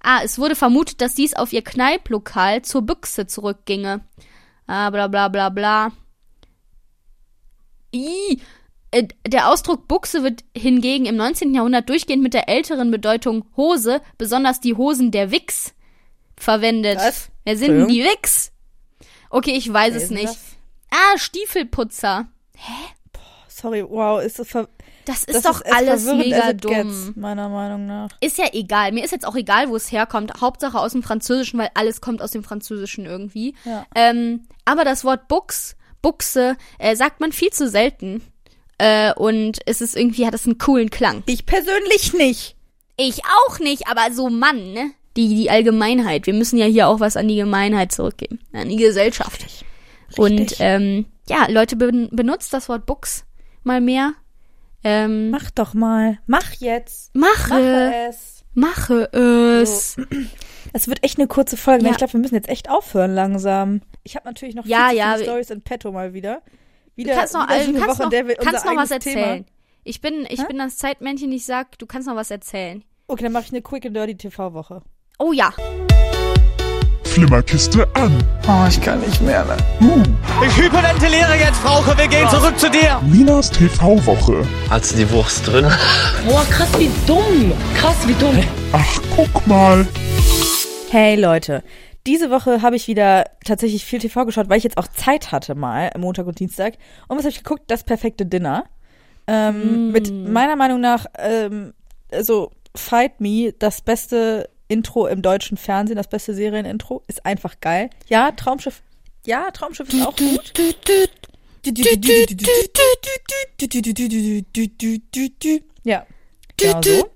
Ah, 0.00 0.20
es 0.22 0.38
wurde 0.38 0.54
vermutet, 0.54 1.00
dass 1.00 1.14
dies 1.14 1.34
auf 1.34 1.52
ihr 1.52 1.62
Kneiplokal 1.62 2.62
zur 2.62 2.82
Büchse 2.82 3.26
zurückginge. 3.26 4.04
Ah, 4.66 4.90
bla 4.90 5.08
bla 5.08 5.28
bla 5.28 5.48
bla. 5.48 5.92
Ih, 7.92 8.40
äh, 8.90 9.08
der 9.26 9.48
Ausdruck 9.48 9.88
Buchse 9.88 10.22
wird 10.22 10.44
hingegen 10.56 11.06
im 11.06 11.16
19. 11.16 11.54
Jahrhundert 11.54 11.88
durchgehend 11.88 12.22
mit 12.22 12.34
der 12.34 12.48
älteren 12.48 12.90
Bedeutung 12.90 13.44
Hose, 13.56 14.00
besonders 14.18 14.60
die 14.60 14.74
Hosen 14.74 15.10
der 15.10 15.30
Wichs, 15.30 15.74
verwendet. 16.36 16.98
Was? 16.98 17.30
Wer 17.44 17.56
sind 17.56 17.76
denn 17.76 17.88
die 17.88 18.04
Wix? 18.04 18.52
Okay, 19.30 19.52
ich 19.52 19.72
weiß 19.72 19.90
Wer 19.92 19.96
es 19.96 20.02
ist 20.04 20.10
nicht. 20.10 20.24
das? 20.26 20.38
Ah, 20.90 21.18
Stiefelputzer. 21.18 22.26
Sorry, 23.48 23.84
wow, 23.88 24.22
ist 24.22 24.38
das 24.38 24.48
ver 24.48 24.68
Das 25.06 25.24
ist 25.24 25.34
das 25.34 25.42
doch 25.42 25.64
as 25.64 25.72
alles 25.72 26.04
mega 26.04 26.52
dumm. 26.52 26.72
gets, 26.72 27.16
meiner 27.16 27.48
Meinung 27.48 27.86
nach. 27.86 28.10
Ist 28.20 28.38
ja 28.38 28.46
egal. 28.52 28.92
Mir 28.92 29.04
ist 29.04 29.12
jetzt 29.12 29.26
auch 29.26 29.34
egal, 29.36 29.68
wo 29.68 29.76
es 29.76 29.90
herkommt. 29.90 30.40
Hauptsache 30.40 30.78
aus 30.78 30.92
dem 30.92 31.02
Französischen, 31.02 31.58
weil 31.58 31.70
alles 31.74 32.00
kommt 32.00 32.20
aus 32.22 32.32
dem 32.32 32.44
Französischen 32.44 33.06
irgendwie. 33.06 33.54
Ja. 33.64 33.86
Ähm, 33.94 34.46
aber 34.64 34.84
das 34.84 35.04
Wort 35.04 35.28
Buchs, 35.28 35.76
Buchse, 36.02 36.56
äh, 36.78 36.96
sagt 36.96 37.20
man 37.20 37.32
viel 37.32 37.50
zu 37.50 37.68
selten. 37.68 38.22
Äh, 38.78 39.14
und 39.14 39.58
es 39.64 39.80
ist 39.80 39.96
irgendwie, 39.96 40.26
hat 40.26 40.34
es 40.34 40.44
einen 40.44 40.58
coolen 40.58 40.90
Klang. 40.90 41.22
Ich 41.26 41.46
persönlich 41.46 42.12
nicht. 42.12 42.56
Ich 42.98 43.22
auch 43.24 43.58
nicht, 43.58 43.88
aber 43.88 44.12
so 44.12 44.28
Mann, 44.28 44.72
ne? 44.72 44.90
Die, 45.16 45.34
die 45.34 45.50
Allgemeinheit. 45.50 46.26
Wir 46.26 46.34
müssen 46.34 46.58
ja 46.58 46.66
hier 46.66 46.88
auch 46.88 47.00
was 47.00 47.16
an 47.16 47.28
die 47.28 47.36
Gemeinheit 47.36 47.92
zurückgeben. 47.92 48.40
An 48.52 48.68
die 48.68 48.76
Gesellschaft. 48.76 49.46
Und 50.16 50.38
Richtig. 50.40 50.58
ähm, 50.60 51.06
ja, 51.28 51.46
Leute 51.48 51.76
ben 51.76 52.08
benutzt 52.12 52.52
das 52.52 52.68
Wort 52.68 52.86
Buchs 52.86 53.24
mal 53.64 53.80
mehr. 53.80 54.12
Ähm, 54.84 55.30
Mach 55.30 55.50
doch 55.50 55.74
mal. 55.74 56.18
Mach 56.26 56.52
jetzt. 56.54 57.14
mache, 57.14 57.48
Mache 57.48 58.08
es. 58.08 58.44
mache 58.54 59.12
es. 59.12 59.96
Es 60.72 60.88
wird 60.88 61.02
echt 61.02 61.18
eine 61.18 61.26
kurze 61.26 61.56
Folge. 61.56 61.86
Ja. 61.86 61.90
Ich 61.90 61.96
glaube, 61.96 62.12
wir 62.12 62.20
müssen 62.20 62.34
jetzt 62.34 62.48
echt 62.48 62.70
aufhören 62.70 63.14
langsam. 63.14 63.80
Ich 64.04 64.14
habe 64.14 64.28
natürlich 64.28 64.54
noch 64.54 64.64
Ja, 64.66 64.90
ja, 64.92 65.18
Stories 65.18 65.50
in 65.50 65.62
petto 65.62 65.90
mal 65.90 66.14
wieder. 66.14 66.42
Du 66.96 67.02
Wieder, 67.02 67.14
kannst 67.14 67.34
noch, 67.34 67.42
so 67.42 67.48
also, 67.48 67.68
eine 67.68 67.78
kannst 67.78 67.98
Woche, 67.98 68.02
noch, 68.02 68.04
in 68.06 68.10
der 68.10 68.28
wir 68.28 68.36
kannst 68.36 68.64
noch 68.64 68.76
was 68.76 68.90
erzählen. 68.90 69.44
Thema. 69.44 69.56
Ich 69.84 70.00
bin, 70.00 70.26
ich 70.28 70.40
Hä? 70.40 70.46
bin 70.48 70.58
das 70.58 70.78
Zeitmännchen, 70.78 71.30
ich 71.32 71.44
sag, 71.44 71.78
du 71.78 71.86
kannst 71.86 72.08
noch 72.08 72.16
was 72.16 72.30
erzählen. 72.30 72.84
Okay, 73.08 73.24
dann 73.24 73.32
mache 73.32 73.44
ich 73.44 73.52
eine 73.52 73.62
Quick 73.62 73.86
and 73.86 73.96
Dirty 73.96 74.16
TV-Woche. 74.16 74.82
Oh 75.18 75.32
ja. 75.32 75.50
Flimmerkiste 77.04 77.86
an. 77.94 78.12
Oh, 78.46 78.66
ich 78.68 78.78
kann 78.80 79.00
nicht 79.00 79.22
mehr, 79.22 79.44
ne? 79.46 79.56
Uh, 79.80 80.02
Ich 80.46 80.56
hyperventiliere 80.58 81.36
jetzt, 81.38 81.56
Frauke. 81.60 81.96
Wir 81.96 82.06
gehen 82.06 82.28
zurück 82.28 82.58
zu 82.58 82.70
dir. 82.70 83.00
Minas 83.10 83.50
TV-Woche. 83.50 84.46
Hast 84.68 84.92
du 84.92 84.96
die 84.98 85.10
Wurst 85.10 85.46
drin? 85.46 85.64
Boah, 86.28 86.44
krass, 86.50 86.68
wie 86.78 86.90
dumm. 87.06 87.52
Krass, 87.74 87.96
wie 88.06 88.12
dumm. 88.14 88.38
Ach, 88.72 89.00
guck 89.16 89.46
mal. 89.46 89.86
Hey 90.90 91.16
Leute, 91.18 91.62
diese 92.06 92.30
Woche 92.30 92.60
habe 92.60 92.76
ich 92.76 92.86
wieder 92.86 93.24
tatsächlich 93.44 93.84
viel 93.86 93.98
TV 94.00 94.26
geschaut, 94.26 94.50
weil 94.50 94.58
ich 94.58 94.64
jetzt 94.64 94.76
auch 94.76 94.86
Zeit 94.88 95.32
hatte 95.32 95.54
mal, 95.54 95.90
Montag 95.96 96.26
und 96.26 96.38
Dienstag. 96.38 96.74
Und 97.08 97.16
was 97.16 97.24
habe 97.24 97.30
ich 97.30 97.42
geguckt? 97.42 97.62
Das 97.68 97.84
perfekte 97.84 98.26
Dinner. 98.26 98.64
Ähm, 99.26 99.90
Mit 99.92 100.12
meiner 100.12 100.56
Meinung 100.56 100.80
nach, 100.82 101.06
ähm, 101.18 101.72
also 102.12 102.50
Fight 102.76 103.20
Me, 103.22 103.52
das 103.58 103.80
beste 103.80 104.48
Intro 104.68 105.06
im 105.06 105.22
deutschen 105.22 105.56
Fernsehen, 105.56 105.96
das 105.96 106.08
beste 106.08 106.34
Serienintro, 106.34 107.02
ist 107.06 107.24
einfach 107.24 107.60
geil. 107.60 107.90
Ja, 108.08 108.32
Traumschiff, 108.32 108.82
ja, 109.24 109.50
Traumschiff 109.50 109.92
ist 109.92 110.06
auch 110.06 110.16
gut. 110.16 110.52
Ja, 115.84 116.06
genau 116.56 116.82
so. 116.82 117.10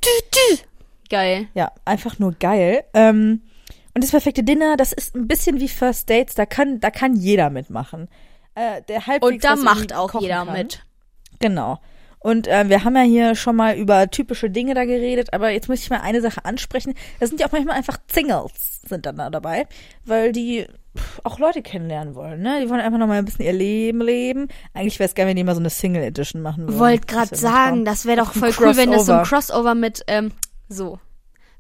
Geil. 1.09 1.49
Ja, 1.55 1.73
einfach 1.85 2.19
nur 2.19 2.33
geil. 2.33 2.85
Ähm, 2.95 3.43
und 3.95 4.05
das 4.05 4.11
perfekte 4.11 4.45
Dinner, 4.45 4.77
das 4.77 4.93
ist 4.93 5.17
ein 5.17 5.27
bisschen 5.27 5.59
wie 5.59 5.69
First 5.69 6.09
Dates, 6.09 6.37
da 6.37 6.47
kann, 6.47 6.79
da 6.81 6.91
kann 6.91 7.17
jeder 7.17 7.51
mitmachen. 7.51 8.09
Äh, 8.55 8.83
der 8.83 9.07
halbwegs 9.07 9.33
Und 9.33 9.45
da 9.45 9.57
macht 9.57 9.93
auch 9.93 10.21
jeder 10.21 10.45
kann. 10.45 10.53
mit. 10.57 10.85
Genau. 11.41 11.81
Und 12.21 12.47
äh, 12.47 12.69
wir 12.69 12.85
haben 12.85 12.95
ja 12.97 13.03
hier 13.03 13.35
schon 13.35 13.57
mal 13.57 13.77
über 13.77 14.09
typische 14.11 14.51
Dinge 14.51 14.75
da 14.75 14.85
geredet, 14.85 15.33
aber 15.33 15.51
jetzt 15.51 15.69
muss 15.69 15.81
ich 15.81 15.91
mal 15.91 16.01
eine 16.01 16.21
Sache 16.21 16.45
ansprechen. 16.45 16.95
Da 17.19 17.27
sind 17.27 17.41
ja 17.41 17.47
auch 17.47 17.53
manchmal 17.53 17.77
einfach 17.77 17.99
Singles 18.13 18.81
sind 18.87 19.07
dann 19.07 19.17
da 19.17 19.31
dabei, 19.31 19.67
weil 20.05 20.33
die 20.33 20.67
pff, 20.97 21.21
auch 21.25 21.39
Leute 21.39 21.63
kennenlernen 21.63 22.15
wollen, 22.15 22.43
ne? 22.43 22.61
Die 22.63 22.69
wollen 22.69 22.81
einfach 22.81 22.99
noch 22.99 23.07
mal 23.07 23.19
ein 23.19 23.25
bisschen 23.25 23.45
ihr 23.45 23.53
Leben 23.53 24.01
leben. 24.01 24.49
Eigentlich 24.75 24.99
wäre 24.99 25.09
es 25.09 25.15
geil, 25.15 25.27
wenn 25.27 25.37
die 25.37 25.45
mal 25.45 25.55
so 25.55 25.61
eine 25.61 25.71
Single 25.71 26.03
Edition 26.03 26.43
machen 26.43 26.67
würden. 26.69 26.79
Wollt 26.79 27.05
Das 27.05 27.17
gerade 27.17 27.37
sagen, 27.37 27.85
das 27.85 28.05
wäre 28.07 28.19
doch 28.19 28.33
voll 28.33 28.53
cool, 28.61 28.77
wenn 28.77 28.91
das 28.91 29.07
so 29.07 29.13
ein. 29.13 29.25
Crossover 29.25 29.75
mit, 29.75 30.03
ähm, 30.07 30.33
so. 30.69 30.99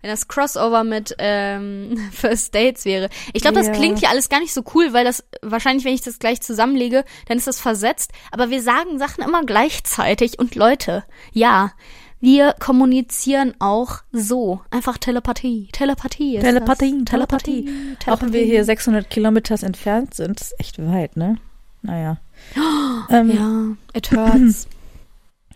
Wenn 0.02 0.10
das 0.10 0.28
Crossover 0.28 0.82
mit 0.84 1.14
ähm, 1.18 1.96
First 2.12 2.54
Dates 2.54 2.84
wäre. 2.84 3.08
Ich 3.32 3.42
glaube, 3.42 3.58
das 3.58 3.66
Ja. 3.66 3.72
klingt 3.72 3.98
hier 3.98 4.08
alles 4.10 4.28
gar 4.28 4.40
nicht 4.40 4.54
so 4.54 4.62
cool, 4.74 4.92
weil 4.92 5.04
das 5.04 5.24
wahrscheinlich, 5.42 5.84
wenn 5.84 5.94
ich 5.94 6.00
das 6.00 6.18
gleich 6.18 6.40
zusammenlege, 6.40 7.04
dann 7.28 7.36
ist 7.38 7.46
das 7.46 7.60
versetzt. 7.60 8.12
Aber 8.30 8.50
wir 8.50 8.62
sagen 8.62 8.98
Sachen 8.98 9.22
immer 9.22 9.42
gleichzeitig. 9.44 10.38
Und 10.38 10.54
Leute, 10.54 11.04
ja, 11.32 11.72
wir 12.20 12.54
kommunizieren 12.58 13.54
auch 13.60 13.98
so. 14.12 14.60
Einfach 14.70 14.98
Telepathie. 14.98 15.68
Telepathie 15.72 16.36
ist 16.36 16.42
Telepathie, 16.44 16.98
das. 17.04 17.10
Telepathie. 17.10 17.64
Telepathie. 17.64 18.10
Auch 18.10 18.20
wenn 18.22 18.32
wir 18.32 18.42
hier 18.44 18.64
600 18.64 19.08
Kilometer 19.08 19.62
entfernt 19.62 20.14
sind, 20.14 20.40
ist 20.40 20.58
echt 20.58 20.78
weit, 20.78 21.16
ne? 21.16 21.36
Naja. 21.82 22.18
ähm, 23.10 23.30
Ja, 23.30 23.76
it 23.96 24.10
hurts. 24.12 24.66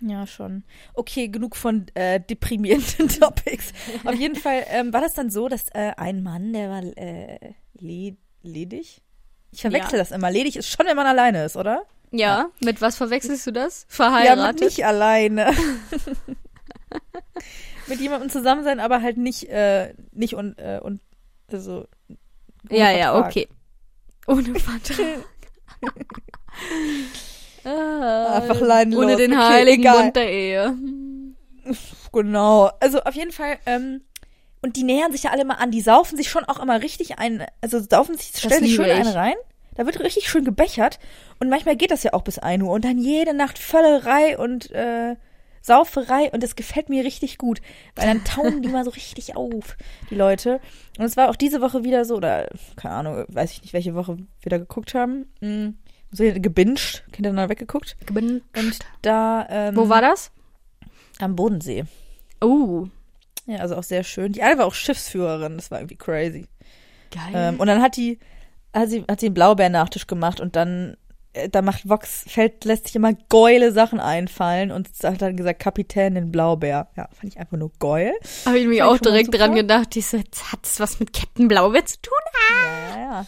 Ja, 0.01 0.27
schon. 0.27 0.65
Okay, 0.95 1.29
genug 1.29 1.57
von 1.57 1.87
äh, 1.95 2.21
deprimierenden 2.21 3.09
Topics. 3.21 3.73
Auf 4.05 4.15
jeden 4.15 4.35
Fall 4.37 4.65
ähm, 4.69 4.93
war 4.93 5.01
das 5.01 5.15
dann 5.15 5.31
so, 5.31 5.49
dass 5.49 5.69
äh, 5.71 5.93
ein 5.97 6.23
Mann, 6.23 6.53
der 6.53 6.69
war 6.71 6.83
äh, 6.97 7.55
le 7.79 8.17
ledig. 8.43 9.01
Ich 9.53 9.61
verwechsel 9.61 9.93
Ja. 9.95 9.99
das 9.99 10.11
immer. 10.11 10.31
Ledig 10.31 10.57
ist 10.57 10.69
schon, 10.69 10.87
wenn 10.87 10.97
man 10.97 11.07
alleine 11.07 11.45
ist, 11.45 11.57
oder? 11.57 11.85
ja, 12.11 12.47
mit 12.61 12.81
was 12.81 12.97
verwechselst 12.97 13.45
du 13.47 13.51
das? 13.53 13.83
Ja, 13.89 13.95
Verheiratet? 13.95 14.61
mit 14.61 14.65
nicht 14.65 14.85
alleine. 14.85 15.53
mit 17.87 18.01
jemandem 18.01 18.31
zusammen 18.31 18.65
sein, 18.65 18.81
aber 18.81 19.01
halt 19.03 19.17
nicht, 19.17 19.49
äh, 19.49 19.95
nicht 20.13 20.35
und, 20.35 20.59
äh, 20.59 20.81
und 20.83 21.01
also. 21.53 21.87
ohne 22.71 22.79
Ja, 22.79 22.91
ja, 22.91 23.13
Vertrag. 23.13 23.31
okay. 23.31 23.49
Ohne 24.27 24.59
Vertrag. 24.61 25.25
Ah, 27.65 28.37
Einfach 28.37 28.61
leidenlos. 28.61 29.05
Ohne 29.05 29.17
den 29.17 29.33
Okay, 29.33 29.43
heiligen 29.43 29.83
egal. 29.83 30.03
Bund 30.03 30.17
der 30.17 30.31
Ehe. 30.31 30.75
Genau. 32.13 32.71
Also 32.81 33.01
auf 33.03 33.15
jeden 33.15 33.33
Fall, 33.33 33.57
ähm, 33.67 34.03
und 34.63 34.77
die 34.77 34.83
nähern 34.85 35.13
sich 35.13 35.25
ja 35.25 35.31
alle 35.31 35.45
mal 35.45 35.55
an. 35.55 35.71
Die 35.71 35.81
saufen 35.81 36.17
sich 36.17 36.31
schon 36.31 36.45
auch 36.45 36.61
immer 36.63 36.83
richtig 36.83 37.19
ein, 37.19 37.45
also 37.61 37.81
saufen 37.81 38.17
sich, 38.17 38.29
stellen 38.37 38.63
sich 38.65 38.75
schön 38.75 38.91
einen 38.91 39.09
ich. 39.11 39.15
rein. 39.15 39.35
Da 39.75 39.87
wird 39.87 39.99
richtig 40.01 40.29
schön 40.29 40.45
gebechert. 40.45 40.99
Und 41.41 41.49
manchmal 41.49 41.77
geht 41.77 41.91
das 41.91 42.03
ja 42.05 42.13
auch 42.13 42.23
bis 42.23 42.39
1 42.39 42.63
Uhr. 42.63 42.71
Und 42.71 42.85
dann 42.85 42.97
jede 42.99 43.35
Nacht 43.35 43.59
Völlerei 43.59 44.39
und 44.39 44.71
äh, 44.71 45.17
Sauferei. 45.63 46.31
Und 46.31 46.43
das 46.45 46.55
gefällt 46.55 46.89
mir 46.89 47.05
richtig 47.05 47.39
gut. 47.39 47.61
Weil 47.97 48.07
dann 48.07 48.25
tauen 48.25 48.63
die 48.63 48.69
mal 48.71 48.85
so 48.85 48.91
richtig 48.91 49.37
auf, 49.37 49.77
die 50.11 50.15
Leute. 50.15 50.61
Und 50.99 51.05
es 51.07 51.17
war 51.17 51.29
auch 51.29 51.37
diese 51.37 51.61
Woche 51.61 51.83
wieder 51.83 52.05
so, 52.05 52.15
oder 52.17 52.49
keine 52.77 52.95
Ahnung, 52.95 53.25
weiß 53.29 53.51
ich 53.53 53.63
nicht, 53.63 53.73
welche 53.73 53.95
Woche 53.97 54.17
wir 54.17 54.51
da 54.51 54.59
geguckt 54.59 54.95
haben. 54.95 55.27
Mhm. 55.41 55.77
So 56.17 56.23
gebinged, 56.25 57.03
hintereinander 57.15 57.49
weggeguckt. 57.49 57.97
Und 58.09 58.79
da 59.03 59.47
ähm, 59.51 59.77
Wo 59.77 59.89
war 59.89 60.01
das? 60.01 60.31
am 61.21 61.35
Bodensee. 61.37 61.85
Oh, 62.41 62.87
Ja, 63.47 63.59
also 63.59 63.77
auch 63.77 63.83
sehr 63.83 64.05
schön. 64.05 64.33
Die 64.33 64.43
eine 64.43 64.59
war 64.59 64.67
auch 64.67 64.75
Schiffsführerin, 64.75 65.57
das 65.57 65.71
war 65.71 65.79
irgendwie 65.81 65.97
crazy. 65.97 66.47
geil. 67.11 67.33
Ähm, 67.35 67.61
und 67.61 67.67
dann 67.67 67.83
hat 67.83 67.97
die, 67.97 68.19
hat 68.73 68.89
sie, 68.91 69.05
hat 69.09 69.21
sie 69.21 69.27
einen 69.27 69.35
Blaubeernachtisch 69.35 70.07
gemacht 70.07 70.41
und 70.41 70.57
dann, 70.57 70.97
äh, 71.33 71.49
da 71.49 71.63
macht 71.63 71.89
Vox, 71.89 72.25
fällt, 72.29 72.65
lässt 72.65 72.87
sich 72.87 72.97
immer 72.97 73.13
geile 73.29 73.73
Sachen 73.73 74.01
einfallen 74.01 74.71
und 74.73 74.89
hat 75.03 75.21
dann 75.23 75.37
gesagt, 75.37 75.61
Kapitän 75.61 76.15
den 76.15 76.31
Blaubeer. 76.33 76.89
Ja, 76.97 77.09
fand 77.13 77.33
ich 77.33 77.39
einfach 77.41 77.57
nur 77.57 77.71
geil. 77.79 78.13
Habe 78.47 78.59
ich 78.59 78.67
mir 78.67 78.85
fand 78.85 78.91
auch 78.91 78.95
ich 78.97 79.03
direkt 79.03 79.35
dran 79.39 79.55
gedacht. 79.55 79.95
Ich 79.97 80.07
so, 80.07 80.17
jetzt 80.17 80.53
hat 80.53 80.61
es 80.65 80.81
was 80.81 81.01
mit 81.01 81.13
Captain 81.13 81.49
Blaubeer 81.49 81.85
zu 81.87 82.01
tun? 82.03 82.15
Ja, 82.95 83.01
ja. 83.01 83.27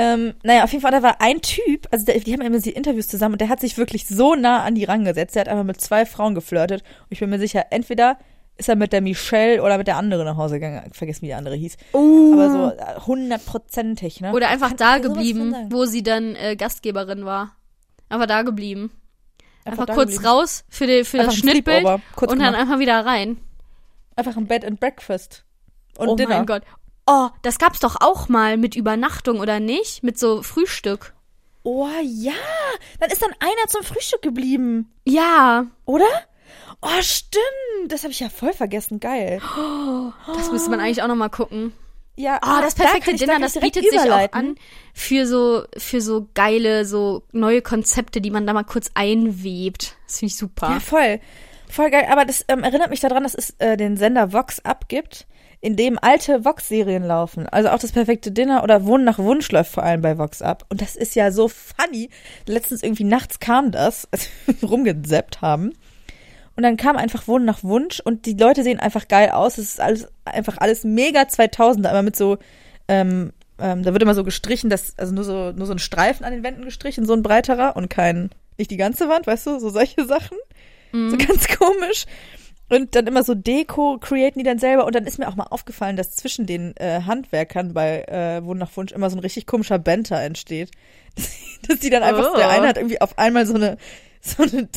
Ähm, 0.00 0.34
naja, 0.42 0.64
auf 0.64 0.72
jeden 0.72 0.80
Fall, 0.80 0.92
da 0.92 1.02
war 1.02 1.20
ein 1.20 1.42
Typ, 1.42 1.86
also 1.90 2.06
der, 2.06 2.18
die 2.20 2.32
haben 2.32 2.40
immer 2.40 2.58
die 2.58 2.70
Interviews 2.70 3.06
zusammen 3.06 3.34
und 3.34 3.40
der 3.42 3.50
hat 3.50 3.60
sich 3.60 3.76
wirklich 3.76 4.06
so 4.06 4.34
nah 4.34 4.62
an 4.62 4.74
die 4.74 4.84
rangesetzt. 4.84 5.34
Der 5.34 5.40
hat 5.40 5.48
einfach 5.48 5.64
mit 5.64 5.78
zwei 5.78 6.06
Frauen 6.06 6.34
geflirtet. 6.34 6.82
Und 6.82 7.08
ich 7.10 7.20
bin 7.20 7.28
mir 7.28 7.38
sicher, 7.38 7.66
entweder 7.68 8.16
ist 8.56 8.70
er 8.70 8.76
mit 8.76 8.94
der 8.94 9.02
Michelle 9.02 9.62
oder 9.62 9.76
mit 9.76 9.86
der 9.86 9.96
anderen 9.96 10.24
nach 10.24 10.38
Hause 10.38 10.54
gegangen. 10.54 10.90
Vergessen, 10.92 11.22
wie 11.22 11.26
die 11.26 11.34
andere 11.34 11.54
hieß. 11.54 11.76
Aber 11.92 12.50
so 12.50 12.70
äh, 12.70 13.00
hundertprozentig, 13.06 14.22
ne? 14.22 14.32
Oder 14.32 14.48
einfach 14.48 14.70
Kann 14.70 14.76
da 14.78 14.96
ich 14.96 15.02
geblieben, 15.02 15.54
wo 15.68 15.84
sie 15.84 16.02
dann 16.02 16.34
äh, 16.34 16.56
Gastgeberin 16.56 17.26
war. 17.26 17.56
Einfach 18.08 18.26
da 18.26 18.40
geblieben. 18.40 18.90
Einfach, 19.66 19.84
da 19.84 19.94
kurz 19.94 20.12
geblieben. 20.12 20.26
raus 20.26 20.64
für, 20.70 20.86
die, 20.86 21.04
für 21.04 21.18
Einfach 21.18 21.32
das 21.32 21.40
Schnittbild 21.40 21.84
und 21.84 22.00
dann 22.20 22.38
gemacht. 22.38 22.54
einfach 22.54 22.78
wieder 22.78 23.04
rein. 23.04 23.36
Einfach 24.16 24.36
ein 24.38 24.46
Bed 24.46 24.64
and 24.64 24.80
Breakfast. 24.80 25.44
Und 25.98 26.08
oh 26.08 26.16
Dinner. 26.16 26.38
mein 26.38 26.46
Gott. 26.46 26.62
Oh, 27.12 27.28
das 27.42 27.58
gab's 27.58 27.80
doch 27.80 27.96
auch 28.00 28.28
mal 28.28 28.56
mit 28.56 28.76
Übernachtung, 28.76 29.40
oder 29.40 29.58
nicht? 29.58 30.04
Mit 30.04 30.16
so 30.16 30.42
Frühstück. 30.44 31.12
Oh 31.64 31.88
ja, 32.02 32.32
dann 33.00 33.10
ist 33.10 33.20
dann 33.20 33.32
einer 33.40 33.66
zum 33.68 33.82
Frühstück 33.82 34.22
geblieben, 34.22 34.92
Ja, 35.04 35.66
oder? 35.86 36.06
Oh, 36.80 37.02
stimmt. 37.02 37.42
Das 37.88 38.04
habe 38.04 38.12
ich 38.12 38.20
ja 38.20 38.28
voll 38.28 38.52
vergessen. 38.52 39.00
Geil. 39.00 39.40
das 40.36 40.50
müsste 40.52 40.70
man 40.70 40.80
eigentlich 40.80 41.02
auch 41.02 41.08
noch 41.08 41.16
mal 41.16 41.28
gucken. 41.28 41.72
Ja, 42.16 42.38
Ah, 42.42 42.60
das 42.62 42.74
da 42.74 42.84
perfekte 42.84 43.10
ich 43.12 43.20
Dinner, 43.20 43.36
gleich 43.38 43.52
das 43.54 43.62
bietet 43.62 43.90
sich 43.90 43.98
auch 44.10 44.32
an 44.32 44.56
für 44.94 45.26
so, 45.26 45.64
für 45.76 46.00
so 46.00 46.28
geile, 46.34 46.84
so 46.84 47.22
neue 47.32 47.60
Konzepte, 47.62 48.20
die 48.20 48.30
man 48.30 48.46
da 48.46 48.52
mal 48.52 48.64
kurz 48.64 48.90
einwebt. 48.94 49.96
Das 50.06 50.18
finde 50.20 50.30
ich 50.32 50.36
super. 50.38 50.70
Ja, 50.70 50.80
voll. 50.80 51.20
Voll 51.68 51.90
geil, 51.90 52.06
aber 52.10 52.24
das 52.24 52.44
ähm, 52.48 52.62
erinnert 52.64 52.90
mich 52.90 53.00
daran, 53.00 53.22
dass 53.22 53.34
es 53.34 53.50
äh, 53.58 53.76
den 53.76 53.96
Sender 53.96 54.32
Vox 54.32 54.58
abgibt, 54.64 55.26
in 55.60 55.76
dem 55.76 55.98
alte 56.00 56.44
Vox-Serien 56.44 57.04
laufen. 57.04 57.46
Also 57.46 57.68
auch 57.68 57.78
das 57.78 57.92
perfekte 57.92 58.32
Dinner 58.32 58.62
oder 58.62 58.86
Wohnen 58.86 59.04
nach 59.04 59.18
Wunsch 59.18 59.50
läuft 59.52 59.72
vor 59.72 59.82
allem 59.82 60.00
bei 60.00 60.16
Vox 60.16 60.40
ab. 60.40 60.64
Und 60.70 60.80
das 60.80 60.96
ist 60.96 61.14
ja 61.14 61.30
so 61.30 61.48
funny. 61.48 62.08
Letztens 62.46 62.82
irgendwie 62.82 63.04
nachts 63.04 63.40
kam 63.40 63.70
das, 63.70 64.08
als 64.10 64.28
wir 64.46 64.68
rumgezappt 64.68 65.42
haben. 65.42 65.72
Und 66.56 66.62
dann 66.62 66.76
kam 66.76 66.96
einfach 66.96 67.28
Wohnen 67.28 67.44
nach 67.44 67.62
Wunsch 67.62 68.00
und 68.00 68.26
die 68.26 68.34
Leute 68.34 68.62
sehen 68.62 68.80
einfach 68.80 69.08
geil 69.08 69.30
aus. 69.30 69.58
Es 69.58 69.70
ist 69.70 69.80
alles, 69.80 70.08
einfach 70.24 70.58
alles 70.58 70.84
mega 70.84 71.22
2000er, 71.22 71.88
aber 71.88 72.02
mit 72.02 72.16
so, 72.16 72.38
ähm, 72.88 73.32
ähm, 73.58 73.82
da 73.82 73.92
wird 73.92 74.02
immer 74.02 74.14
so 74.14 74.24
gestrichen, 74.24 74.68
dass, 74.68 74.98
also 74.98 75.14
nur 75.14 75.24
so, 75.24 75.52
nur 75.52 75.66
so 75.66 75.72
ein 75.72 75.78
Streifen 75.78 76.24
an 76.24 76.32
den 76.32 76.42
Wänden 76.42 76.64
gestrichen, 76.64 77.06
so 77.06 77.12
ein 77.12 77.22
breiterer 77.22 77.76
und 77.76 77.88
kein, 77.88 78.30
nicht 78.58 78.70
die 78.70 78.76
ganze 78.76 79.08
Wand, 79.08 79.26
weißt 79.26 79.46
du, 79.46 79.58
so 79.58 79.70
solche 79.70 80.04
Sachen. 80.06 80.36
So 80.92 81.16
ganz 81.16 81.46
komisch. 81.56 82.06
Und 82.70 82.94
dann 82.94 83.06
immer 83.06 83.24
so 83.24 83.34
Deko 83.34 83.98
createn 83.98 84.38
die 84.38 84.44
dann 84.44 84.58
selber. 84.58 84.86
Und 84.86 84.94
dann 84.94 85.04
ist 85.04 85.18
mir 85.18 85.28
auch 85.28 85.34
mal 85.36 85.48
aufgefallen, 85.50 85.96
dass 85.96 86.14
zwischen 86.14 86.46
den 86.46 86.74
äh, 86.76 87.02
Handwerkern 87.02 87.74
bei 87.74 88.04
äh, 88.04 88.44
Wohnen 88.44 88.60
nach 88.60 88.74
Wunsch 88.76 88.92
immer 88.92 89.10
so 89.10 89.16
ein 89.16 89.20
richtig 89.20 89.46
komischer 89.46 89.78
Banter 89.78 90.20
entsteht. 90.20 90.70
Dass, 91.16 91.30
dass 91.68 91.80
die 91.80 91.90
dann 91.90 92.02
einfach, 92.04 92.30
Oh. 92.32 92.36
der 92.36 92.48
eine 92.48 92.68
hat 92.68 92.76
irgendwie 92.78 93.00
auf 93.00 93.18
einmal 93.18 93.44
so 93.44 93.54
eine, 93.54 93.76
so 94.20 94.44
eine, 94.44 94.68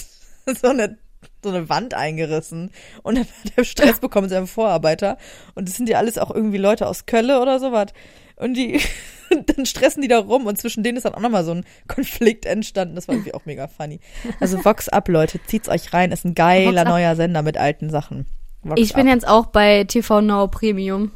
so 0.61 0.67
eine, 0.67 0.97
so 1.43 1.49
eine 1.49 1.69
Wand 1.69 1.93
eingerissen. 1.93 2.71
Und 3.03 3.15
dann 3.17 3.25
hat 3.25 3.53
er 3.55 3.63
Stress 3.63 3.99
bekommen, 3.99 4.29
seinem 4.29 4.47
Vorarbeiter. 4.47 5.17
Und 5.55 5.67
das 5.67 5.75
sind 5.75 5.89
ja 5.89 5.97
alles 5.97 6.17
auch 6.17 6.31
irgendwie 6.31 6.57
Leute 6.57 6.87
aus 6.87 7.05
Kölle 7.05 7.41
oder 7.41 7.59
sowas. 7.59 7.87
Und 8.35 8.55
die, 8.55 8.81
dann 9.45 9.65
stressen 9.65 10.01
die 10.01 10.07
da 10.07 10.19
rum 10.19 10.45
und 10.47 10.57
zwischen 10.59 10.83
denen 10.83 10.97
ist 10.97 11.03
dann 11.03 11.15
auch 11.15 11.19
nochmal 11.19 11.45
so 11.45 11.51
ein 11.51 11.65
Konflikt 11.87 12.45
entstanden. 12.45 12.95
Das 12.95 13.07
war 13.07 13.15
irgendwie 13.15 13.33
auch 13.33 13.45
mega 13.45 13.67
funny. 13.67 13.99
Also 14.39 14.63
Vox 14.63 14.89
Up, 14.89 15.07
Leute, 15.07 15.39
zieht's 15.45 15.69
euch 15.69 15.93
rein. 15.93 16.11
Ist 16.11 16.25
ein 16.25 16.35
geiler 16.35 16.83
neuer 16.85 17.15
Sender 17.15 17.41
mit 17.41 17.57
alten 17.57 17.89
Sachen. 17.89 18.25
Vox 18.63 18.79
Ich 18.81 18.93
bin 18.93 19.07
Up. 19.07 19.13
jetzt 19.13 19.27
auch 19.27 19.47
bei 19.47 19.83
TV 19.83 20.21
Now 20.21 20.47
Premium. 20.47 21.11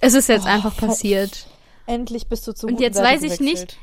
Es 0.00 0.14
ist 0.14 0.28
jetzt 0.28 0.44
Oh, 0.44 0.50
einfach 0.50 0.76
passiert. 0.76 1.46
Endlich 1.86 2.28
bist 2.28 2.46
du 2.46 2.52
zu 2.52 2.66
Und 2.66 2.74
guten 2.74 2.82
jetzt 2.82 2.96
Seite 2.96 3.08
weiß 3.08 3.22
ich 3.32 3.38
gewechselt. 3.38 3.78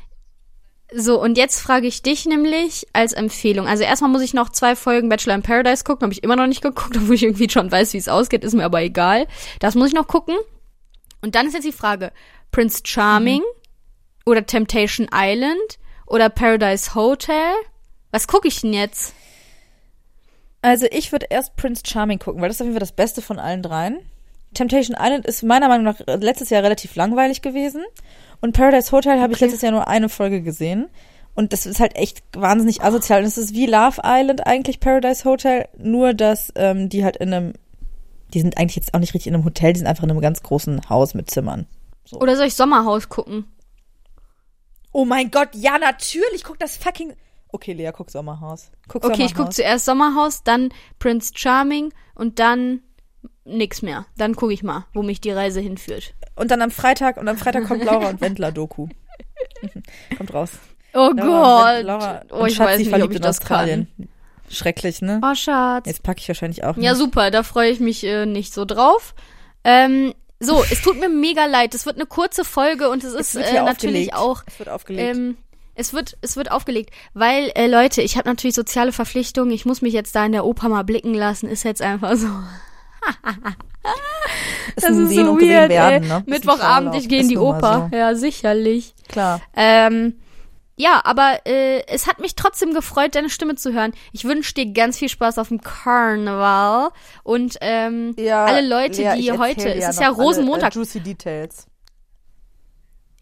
So, 0.94 1.20
und 1.20 1.38
jetzt 1.38 1.60
frage 1.60 1.86
ich 1.86 2.02
dich 2.02 2.26
nämlich 2.26 2.86
als 2.92 3.12
Empfehlung. 3.12 3.66
Also 3.66 3.82
erstmal 3.82 4.10
muss 4.10 4.22
ich 4.22 4.34
noch 4.34 4.50
zwei 4.50 4.76
Folgen 4.76 5.08
Bachelor 5.08 5.34
in 5.34 5.42
Paradise 5.42 5.84
gucken. 5.84 6.04
Habe 6.04 6.12
ich 6.12 6.22
immer 6.22 6.36
noch 6.36 6.46
nicht 6.46 6.62
geguckt, 6.62 6.96
obwohl 6.96 7.14
ich 7.14 7.22
irgendwie 7.22 7.48
schon 7.48 7.70
weiß, 7.70 7.92
wie 7.92 7.98
es 7.98 8.08
ausgeht. 8.08 8.44
Ist 8.44 8.54
mir 8.54 8.64
aber 8.64 8.82
egal. 8.82 9.26
Das 9.60 9.74
muss 9.74 9.88
ich 9.88 9.94
noch 9.94 10.06
gucken. 10.06 10.36
Und 11.22 11.34
dann 11.34 11.46
ist 11.46 11.54
jetzt 11.54 11.66
die 11.66 11.72
Frage, 11.72 12.12
Prince 12.50 12.82
Charming 12.84 13.42
oder 14.26 14.44
Temptation 14.44 15.08
Island 15.12 15.78
oder 16.06 16.28
Paradise 16.28 16.94
Hotel? 16.94 17.54
Was 18.10 18.28
gucke 18.28 18.48
ich 18.48 18.60
denn 18.60 18.74
jetzt? 18.74 19.14
Also 20.60 20.86
ich 20.90 21.10
würde 21.10 21.26
erst 21.30 21.56
Prince 21.56 21.82
Charming 21.86 22.18
gucken, 22.18 22.40
weil 22.40 22.48
das 22.48 22.56
ist 22.56 22.60
auf 22.60 22.66
jeden 22.66 22.76
Fall 22.76 22.80
das 22.80 22.92
Beste 22.92 23.22
von 23.22 23.38
allen 23.38 23.62
dreien. 23.62 23.98
Temptation 24.54 24.96
Island 24.98 25.26
ist 25.26 25.42
meiner 25.42 25.68
Meinung 25.68 25.84
nach 25.84 26.00
letztes 26.20 26.50
Jahr 26.50 26.62
relativ 26.62 26.94
langweilig 26.94 27.40
gewesen. 27.40 27.82
Und 28.42 28.52
Paradise 28.54 28.92
Hotel 28.92 29.18
habe 29.20 29.32
ich 29.32 29.38
Okay. 29.38 29.46
letztes 29.46 29.62
Jahr 29.62 29.72
nur 29.72 29.88
eine 29.88 30.08
Folge 30.10 30.42
gesehen. 30.42 30.88
Und 31.34 31.54
das 31.54 31.64
ist 31.64 31.80
halt 31.80 31.96
echt 31.96 32.22
wahnsinnig 32.34 32.82
asozial. 32.82 33.20
Und 33.20 33.26
es 33.26 33.38
ist 33.38 33.54
wie 33.54 33.64
Love 33.64 34.02
Island 34.04 34.46
eigentlich 34.46 34.80
Paradise 34.80 35.24
Hotel, 35.24 35.66
nur 35.78 36.12
dass 36.12 36.52
ähm, 36.56 36.90
die 36.90 37.04
halt 37.04 37.16
in 37.16 37.32
einem, 37.32 37.52
die 38.34 38.40
sind 38.42 38.58
eigentlich 38.58 38.76
jetzt 38.76 38.92
auch 38.92 38.98
nicht 38.98 39.14
richtig 39.14 39.28
in 39.28 39.34
einem 39.34 39.44
Hotel, 39.46 39.72
die 39.72 39.78
sind 39.78 39.86
einfach 39.86 40.04
in 40.04 40.10
einem 40.10 40.20
ganz 40.20 40.42
großen 40.42 40.90
Haus 40.90 41.14
mit 41.14 41.30
Zimmern. 41.30 41.66
Oder 42.12 42.36
soll 42.36 42.46
ich 42.48 42.54
Sommerhaus 42.54 43.08
gucken? 43.08 43.46
Oh 44.92 45.06
mein 45.06 45.30
Gott, 45.30 45.48
ja 45.54 45.78
natürlich, 45.78 46.44
guck 46.44 46.58
das 46.58 46.76
fucking. 46.76 47.14
Okay, 47.50 47.72
Lea, 47.72 47.90
guck 47.94 48.10
Sommerhaus. 48.10 48.70
Guck 48.88 49.04
Okay, 49.04 49.24
ich 49.24 49.34
gucke 49.34 49.52
Sommerhaus. 49.52 49.56
zuerst 49.56 49.84
Sommerhaus, 49.86 50.42
dann 50.42 50.68
Prince 50.98 51.32
Charming 51.34 51.94
und 52.14 52.38
dann 52.38 52.80
nix 53.44 53.80
mehr. 53.80 54.04
Dann 54.18 54.36
gucke 54.36 54.52
ich 54.52 54.62
mal, 54.62 54.84
wo 54.92 55.02
mich 55.02 55.20
die 55.20 55.30
Reise 55.30 55.60
hinführt. 55.60 56.14
Und 56.42 56.50
dann 56.50 56.60
am 56.60 56.72
Freitag, 56.72 57.18
und 57.18 57.28
am 57.28 57.38
Freitag 57.38 57.68
kommt 57.68 57.84
Laura 57.84 58.08
und 58.08 58.20
Wendler 58.20 58.50
Doku. 58.50 58.88
kommt 60.18 60.34
raus. 60.34 60.50
Oh 60.92 61.12
Laura, 61.14 61.76
Gott. 61.76 61.84
Laura 61.84 62.22
oh, 62.30 62.36
und 62.38 62.48
ich 62.48 62.56
Schatz, 62.56 62.66
weiß 62.66 62.78
nicht, 62.80 62.88
verliebt 62.88 63.06
ob 63.06 63.10
ich 63.12 63.16
in 63.18 63.22
das 63.22 63.38
Australien. 63.38 63.88
kann. 63.96 64.08
Schrecklich, 64.50 65.02
ne? 65.02 65.20
Oh, 65.22 65.36
Schatz. 65.36 65.86
Jetzt 65.86 66.02
packe 66.02 66.18
ich 66.18 66.26
wahrscheinlich 66.26 66.64
auch 66.64 66.74
nicht. 66.74 66.84
Ja, 66.84 66.96
super, 66.96 67.30
da 67.30 67.44
freue 67.44 67.70
ich 67.70 67.78
mich 67.78 68.02
äh, 68.02 68.26
nicht 68.26 68.52
so 68.52 68.64
drauf. 68.64 69.14
Ähm, 69.62 70.14
so, 70.40 70.64
es 70.68 70.82
tut 70.82 70.98
mir 70.98 71.08
mega 71.08 71.46
leid. 71.46 71.76
Es 71.76 71.86
wird 71.86 71.94
eine 71.94 72.06
kurze 72.06 72.44
Folge 72.44 72.90
und 72.90 73.04
es 73.04 73.12
ist 73.12 73.36
wird 73.36 73.46
äh, 73.46 73.62
natürlich 73.62 74.12
aufgelegt. 74.12 74.16
auch. 74.16 74.42
Es 74.48 74.58
wird 74.58 74.68
aufgelegt. 74.68 75.16
Ähm, 75.16 75.36
es 75.76 75.92
wird, 75.92 76.18
es 76.22 76.36
wird 76.36 76.50
aufgelegt, 76.50 76.90
weil 77.14 77.52
äh, 77.54 77.68
Leute, 77.68 78.02
ich 78.02 78.16
habe 78.16 78.28
natürlich 78.28 78.56
soziale 78.56 78.90
Verpflichtungen. 78.90 79.52
Ich 79.52 79.64
muss 79.64 79.80
mich 79.80 79.92
jetzt 79.94 80.16
da 80.16 80.26
in 80.26 80.32
der 80.32 80.44
Oper 80.44 80.68
mal 80.68 80.82
blicken 80.82 81.14
lassen. 81.14 81.48
Ist 81.48 81.62
jetzt 81.62 81.82
einfach 81.82 82.16
so. 82.16 82.26
ist 84.76 84.84
ein 84.84 85.08
Sehen 85.08 85.28
und 85.28 85.38
gesehen 85.38 85.68
werden, 85.68 86.08
ne? 86.08 86.22
Mittwochabend, 86.26 86.94
ich 86.94 87.08
gehe 87.08 87.20
in 87.20 87.28
die 87.28 87.38
Oper. 87.38 87.88
so. 87.90 87.96
Ja, 87.96 88.14
sicherlich. 88.14 88.94
Klar. 89.08 89.40
Ähm, 89.56 90.14
ja, 90.76 91.00
aber 91.04 91.40
äh, 91.46 91.86
es 91.86 92.06
hat 92.06 92.18
mich 92.18 92.34
trotzdem 92.34 92.72
gefreut, 92.72 93.14
deine 93.14 93.28
Stimme 93.30 93.54
zu 93.56 93.72
hören. 93.72 93.92
Ich 94.12 94.24
wünsche 94.24 94.54
dir 94.54 94.66
ganz 94.72 94.98
viel 94.98 95.08
Spaß 95.10 95.38
auf 95.38 95.48
dem 95.48 95.60
Karneval 95.60 96.88
und 97.22 97.56
ähm, 97.60 98.14
Ja, 98.18 98.46
alle 98.46 98.66
Leute, 98.66 99.02
Lea, 99.02 99.20
die 99.20 99.32
heute, 99.32 99.72
es 99.74 99.90
ist 99.90 100.00
ja 100.00 100.06
alle, 100.08 100.16
Rosenmontag. 100.16 100.72
Äh, 100.74 100.78
juicy 100.78 101.00
Details. 101.00 101.66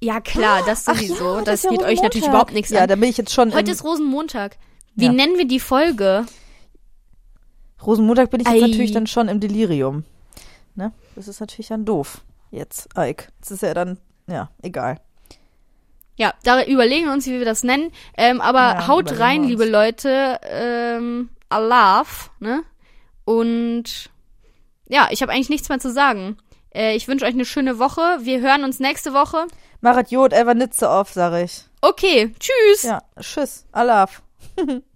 ja 0.00 0.20
klar, 0.20 0.62
das 0.64 0.86
Ach 0.86 0.94
sowieso. 0.94 1.36
ja, 1.38 1.42
das 1.42 1.64
ja 1.64 1.70
geht 1.70 1.82
euch 1.82 2.00
natürlich 2.00 2.28
überhaupt 2.28 2.52
nichts 2.54 2.70
Ja, 2.70 2.82
an. 2.82 2.88
da 2.88 2.94
bin 2.94 3.10
ich 3.10 3.16
jetzt 3.18 3.34
schon 3.34 3.52
Heute 3.52 3.72
ist 3.72 3.84
Rosenmontag. 3.84 4.56
Wie 4.94 5.06
Ja. 5.06 5.12
nennen 5.12 5.36
wir 5.36 5.46
die 5.46 5.60
Folge? 5.60 6.24
Rosenmontag 7.84 8.30
bin 8.30 8.40
ich 8.40 8.46
jetzt 8.46 8.62
Ei. 8.62 8.66
natürlich 8.66 8.92
dann 8.92 9.06
schon 9.06 9.28
im 9.28 9.40
Delirium. 9.40 10.04
Ne? 10.80 10.92
Das 11.14 11.28
ist 11.28 11.40
natürlich 11.40 11.68
dann 11.68 11.84
doof. 11.84 12.22
Jetzt, 12.50 12.88
Ike. 12.96 13.28
Das 13.40 13.50
ist 13.50 13.62
ja 13.62 13.74
dann, 13.74 13.98
ja, 14.26 14.50
egal. 14.62 14.98
Ja, 16.16 16.32
da 16.42 16.64
überlegen 16.64 17.04
wir 17.04 17.12
uns, 17.12 17.26
wie 17.26 17.38
wir 17.38 17.44
das 17.44 17.62
nennen. 17.64 17.92
Ähm, 18.16 18.40
aber 18.40 18.58
Ja, 18.60 18.88
haut 18.88 19.18
rein, 19.18 19.44
liebe. 19.44 19.66
Leute. 19.66 20.40
Ähm, 20.42 21.28
Allah, 21.50 22.04
ne? 22.38 22.62
Und 23.26 24.10
ja, 24.88 25.08
ich 25.10 25.20
habe 25.20 25.32
eigentlich 25.32 25.50
nichts 25.50 25.68
mehr 25.68 25.80
zu 25.80 25.92
sagen. 25.92 26.38
Äh, 26.74 26.96
ich 26.96 27.08
wünsche 27.08 27.26
euch 27.26 27.34
eine 27.34 27.44
schöne 27.44 27.78
Woche. 27.78 28.00
Wir 28.22 28.40
hören 28.40 28.64
uns 28.64 28.80
nächste 28.80 29.12
Woche. 29.12 29.46
Marat 29.82 30.10
Jod, 30.10 30.32
Ever 30.32 30.54
Nitze 30.54 30.88
auf, 30.88 31.12
sag 31.12 31.42
ich. 31.44 31.64
Okay, 31.82 32.34
tschüss. 32.40 32.84
Ja, 32.84 33.02
tschüss. 33.20 33.66
Alaf. 33.72 34.22